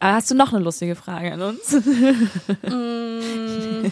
[0.00, 1.72] Äh, hast du noch eine lustige Frage an uns?
[2.62, 3.90] Mm,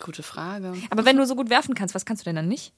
[0.00, 0.74] gute Frage.
[0.90, 2.72] Aber wenn du so gut werfen kannst, was kannst du denn dann nicht?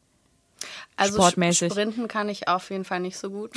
[0.96, 1.72] Also Sportmäßig.
[1.72, 3.50] Sprinten kann ich auf jeden Fall nicht so gut.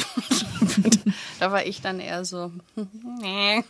[1.40, 2.52] da war ich dann eher so.
[3.22, 3.64] nee.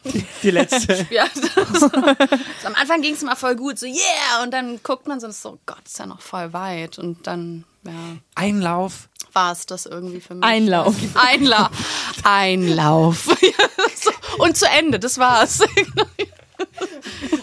[0.43, 1.07] Die letzte.
[1.09, 1.25] Ja,
[1.73, 5.31] so, am Anfang ging es immer voll gut, so yeah, und dann guckt man so,
[5.31, 6.99] so Gott, ist ja noch voll weit.
[6.99, 9.09] Und dann, ja, Einlauf.
[9.33, 10.43] War es das irgendwie für mich.
[10.43, 10.95] Einlauf.
[11.15, 11.69] Einlauf.
[12.23, 13.27] Einlauf.
[14.37, 15.59] und zu Ende, das war's.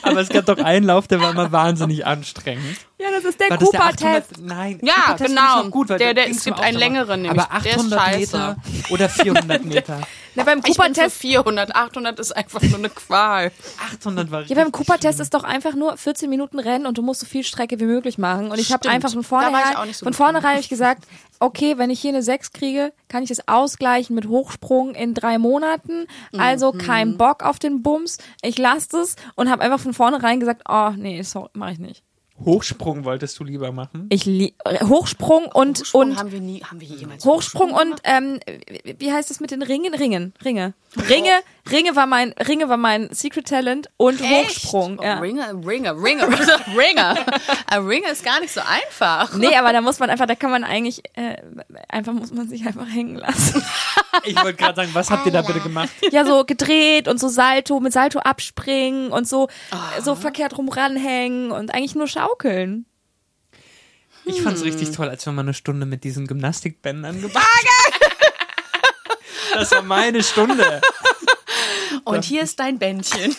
[0.02, 2.78] Aber es gab doch einen Lauf, der war immer wahnsinnig anstrengend.
[2.98, 4.32] Ja, das ist der Cooper-Test.
[4.34, 5.64] 800 Nein, Ja, ich genau.
[5.70, 7.42] Gut, weil Der- der- es gibt einen längeren nämlich.
[7.42, 8.18] Aber Der ist 800 scheiße.
[8.38, 8.56] Meter
[8.90, 10.00] oder 400 Meter.
[10.34, 13.50] Na, beim Ich bin für Cooper-Test 400, 800 ist einfach nur eine Qual.
[13.92, 17.20] 800 war Ja, beim Cooper-Test ist doch einfach nur 14 Minuten rennen und du musst
[17.20, 18.50] so viel Strecke wie möglich machen.
[18.50, 21.04] Und ich habe einfach von vornherein, so von vornherein hab ich gesagt,
[21.40, 25.38] okay, wenn ich hier eine 6 kriege, kann ich das ausgleichen mit Hochsprung in drei
[25.38, 26.06] Monaten.
[26.38, 26.78] Also Mhm.
[26.78, 28.18] kein Bock auf den Bums.
[28.42, 32.04] Ich lasse das und habe einfach von vornherein gesagt, oh nee, sorry, mache ich nicht.
[32.44, 34.06] Hochsprung wolltest du lieber machen.
[34.10, 38.00] Ich li äh, Hochsprung und Hochsprung und haben wir nie, haben wir jemals Hochsprung und
[38.04, 38.40] ähm,
[38.84, 39.94] wie- wie heißt das mit den Ringen?
[39.94, 40.74] Ringen, Ringe.
[41.08, 41.30] Ringe,
[41.70, 44.98] Ringe war mein Ringe war mein Secret Talent und Hochsprung.
[44.98, 45.18] Oh, Ja.
[45.20, 46.28] Ringer, Ringer, Ringer,
[46.76, 47.16] Ringer.
[47.68, 49.32] Ein Ringer ist gar nicht so einfach.
[49.36, 51.36] Nee, aber da muss man einfach, da kann man eigentlich, äh,
[51.88, 53.62] einfach muss man sich einfach hängen lassen.
[54.24, 55.88] Ich wollte gerade sagen, was habt ihr da bitte gemacht?
[56.10, 60.00] ja, so gedreht und so Salto, mit Salto abspringen und so, Ah.
[60.02, 62.84] so verkehrt rum ranhängen und eigentlich nur schaukeln.
[64.26, 67.46] Ich fand's richtig toll, als wir mal eine Stunde mit diesen Gymnastikbändern gemacht
[69.54, 70.80] Das war meine Stunde.
[72.04, 73.34] Und hier ist dein Bändchen.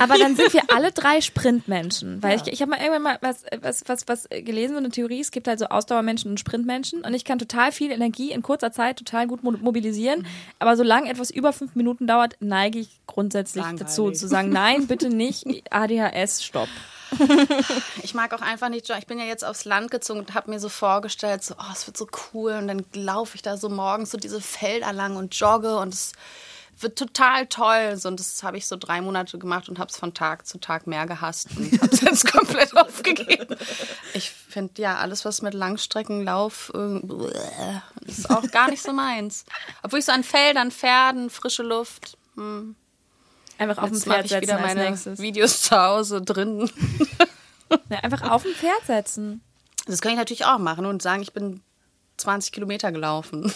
[0.00, 2.22] Aber dann sind wir alle drei Sprintmenschen.
[2.22, 5.20] Weil ich, ich habe mal irgendwann mal was, was, was, was gelesen, so eine Theorie,
[5.20, 8.70] es gibt halt so Ausdauermenschen und Sprintmenschen und ich kann total viel Energie in kurzer
[8.72, 10.26] Zeit total gut mo- mobilisieren.
[10.58, 13.86] Aber solange etwas über fünf Minuten dauert, neige ich grundsätzlich Langweilig.
[13.88, 16.68] dazu zu sagen, nein, bitte nicht, ADHS, stopp.
[18.02, 20.60] Ich mag auch einfach nicht, ich bin ja jetzt aufs Land gezogen und habe mir
[20.60, 24.10] so vorgestellt, so, oh, es wird so cool und dann laufe ich da so morgens
[24.10, 26.12] so diese Felder lang und jogge und es
[26.82, 27.96] wird total toll.
[27.96, 30.58] So, und das habe ich so drei Monate gemacht und habe es von Tag zu
[30.58, 33.56] Tag mehr gehasst und habe es jetzt komplett aufgegeben.
[34.14, 37.00] Ich finde ja, alles, was mit Langstreckenlauf äh,
[38.06, 39.44] ist auch gar nicht so meins.
[39.82, 42.76] Obwohl ich so an Feldern, Pferden, frische Luft, hm,
[43.58, 45.18] Einfach auf dem Pferd ich setzen wieder meine nächstes.
[45.20, 46.70] Videos zu Hause drin.
[47.90, 49.42] Ja, einfach auf dem Pferd setzen.
[49.86, 51.60] Das kann ich natürlich auch machen und sagen, ich bin
[52.16, 53.52] 20 Kilometer gelaufen.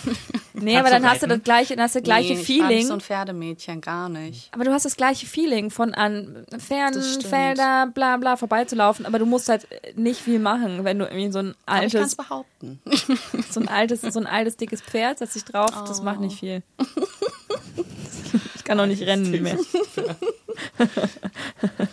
[0.53, 2.57] Nee, aber dann hast du das gleiche, dann hast du das gleiche Nee, Ich war
[2.57, 2.87] nicht Feeling.
[2.89, 4.51] so ein Pferdemädchen, gar nicht.
[4.53, 7.27] Aber du hast das gleiche Feeling von an fernen Das stimmt.
[7.27, 11.39] Felder, bla bla, vorbeizulaufen, aber du musst halt nicht viel machen, wenn du irgendwie so
[11.39, 12.83] ein Aber ich kann es altes, behaupten.
[13.51, 16.63] so ein altes, so ein altes, dickes Pferd setzt sich drauf, das macht nicht viel.
[18.63, 19.59] Ich kann auch nicht rennen mehr.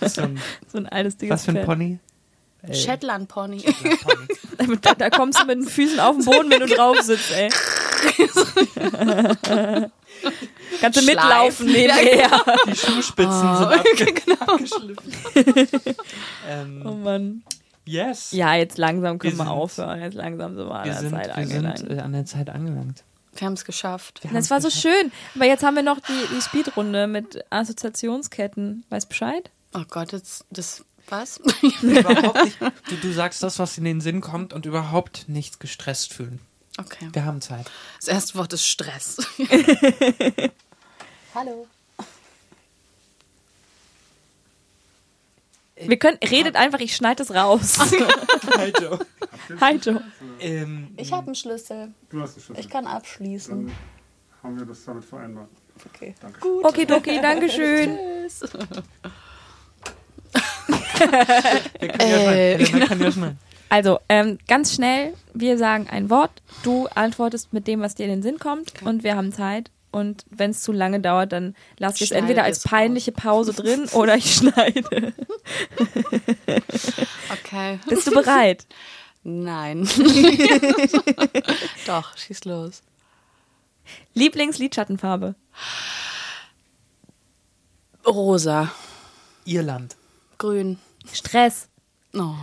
[0.07, 0.39] So ein,
[0.71, 1.65] So ein altes, dickes was für ein Pferd.
[1.65, 1.97] Pony?
[2.61, 3.59] Ey, Shetland Pony.
[3.61, 4.77] Pony.
[4.81, 7.49] Da, da kommst du mit den Füßen auf den Boden, wenn du drauf sitzt, ey.
[10.81, 11.15] Kannst du Schleif.
[11.15, 12.29] mitlaufen nebenher.
[12.67, 15.13] Die Schuhspitzen sind abge abgeschliffen.
[16.49, 17.43] ähm, Oh Mann.
[17.85, 18.31] yes.
[18.31, 20.01] Ja, jetzt langsam können Wir wir, sind- aufhören.
[20.01, 21.89] Jetzt langsam sind wir an wir der sind, Zeit wir sind angelangt.
[21.89, 23.03] äh, an der Zeit angelangt.
[23.39, 24.23] Wir haben es geschafft.
[24.23, 24.83] Wir Das war so geschafft.
[24.83, 25.11] schön.
[25.35, 28.85] Aber jetzt haben wir noch die, die Speedrunde mit Assoziationsketten.
[28.89, 29.49] Weißt Bescheid?
[29.73, 31.37] Oh Gott, das, das was?
[31.81, 32.57] Überhaupt nicht.
[32.61, 36.39] Du, du sagst das, was in den Sinn kommt und überhaupt nichts gestresst fühlen.
[36.77, 37.09] Okay.
[37.11, 37.69] Wir haben Zeit.
[37.97, 39.17] Das erste Wort ist Stress.
[41.35, 41.67] Hallo.
[45.85, 47.77] Wir können, redet einfach, ich schneide es raus.
[48.57, 48.99] Hi, Joe.
[49.61, 50.01] Hi, Joe.
[50.39, 51.93] Ähm, Ich habe einen Schlüssel.
[52.09, 52.57] Du hast es schon.
[52.57, 53.67] Ich kann abschließen.
[53.67, 53.75] Dann
[54.43, 55.49] haben wir das damit vereinbart.
[55.85, 56.13] Okay.
[56.21, 56.39] Danke.
[56.39, 56.65] Gut.
[56.65, 57.97] Okay, Doki, Dankeschön.
[57.97, 58.41] Tschüss.
[61.79, 63.35] wir können ja Äh.
[63.69, 66.31] Also, ähm, ganz schnell, wir sagen ein Wort,
[66.63, 69.69] du antwortest mit dem, was dir in den Sinn kommt und wir haben Zeit.
[69.91, 73.87] Und wenn es zu lange dauert, dann lass ich es entweder als peinliche Pause drin
[73.93, 75.13] oder ich schneide.
[77.31, 77.79] Okay.
[77.87, 78.65] Bist du bereit?
[79.23, 79.87] Nein.
[81.85, 82.81] Doch, schieß los.
[84.13, 85.35] Lieblingsliedschattenfarbe.
[88.05, 88.71] Rosa.
[89.45, 89.95] Irland.
[90.37, 90.79] Grün.
[91.11, 91.69] Stress.
[92.13, 92.35] Oh.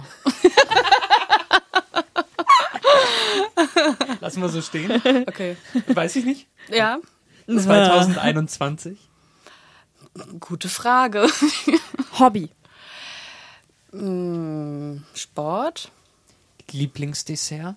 [4.20, 4.90] Lassen wir so stehen.
[5.26, 5.56] Okay.
[5.88, 6.48] Weiß ich nicht.
[6.68, 6.98] Ja,
[7.48, 8.98] 2021.
[10.40, 11.26] gute Frage.
[12.18, 12.50] Hobby.
[13.92, 15.90] Hm, Sport.
[16.70, 17.76] Lieblingsdessert.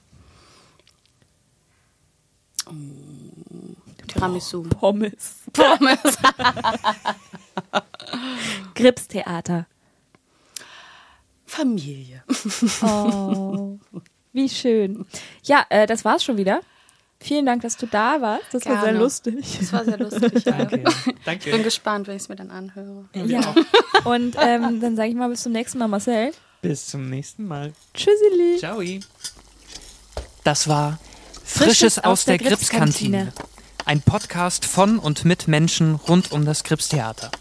[4.08, 4.64] Tiramisu.
[4.64, 5.36] Pommes.
[5.54, 6.18] Pommes.
[8.76, 9.68] Gripstheater.
[11.46, 12.24] Familie.
[12.82, 13.80] Oh,
[14.34, 15.06] wie schön.
[15.44, 16.62] Ja, äh, das war's schon wieder.
[17.22, 18.46] Vielen Dank, dass du da warst.
[18.54, 19.00] Das war sehr Gerne.
[19.00, 19.58] lustig.
[19.60, 20.46] Das war sehr lustig.
[20.46, 20.52] Ja.
[20.54, 20.84] Danke.
[20.86, 21.64] Ich bin Danke.
[21.64, 23.06] gespannt, wenn ich es mir dann anhöre.
[23.14, 23.54] Ja.
[24.06, 26.32] Und ähm, dann sage ich mal bis zum nächsten Mal, Marcel.
[26.62, 27.74] Bis zum nächsten Mal.
[27.94, 28.58] Tschüsseli.
[28.60, 28.82] Ciao.
[30.46, 30.98] Das war
[31.44, 33.34] Frisches aus der Gripskantine.
[33.86, 37.32] Ein Podcast von und mit Menschen rund um das Gripstheater.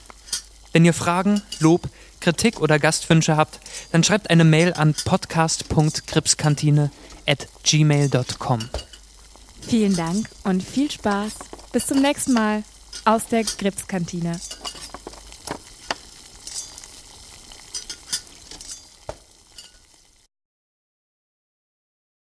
[0.73, 1.83] Wenn ihr Fragen, Lob,
[2.21, 3.61] Kritik oder Gastwünsche habt,
[3.93, 6.91] dann schreibt eine Mail an podcast.gripskantine
[7.27, 8.69] at gmail.com.
[9.61, 11.33] Vielen Dank und viel Spaß.
[11.73, 12.63] Bis zum nächsten Mal
[13.05, 14.41] aus der Gripskantine.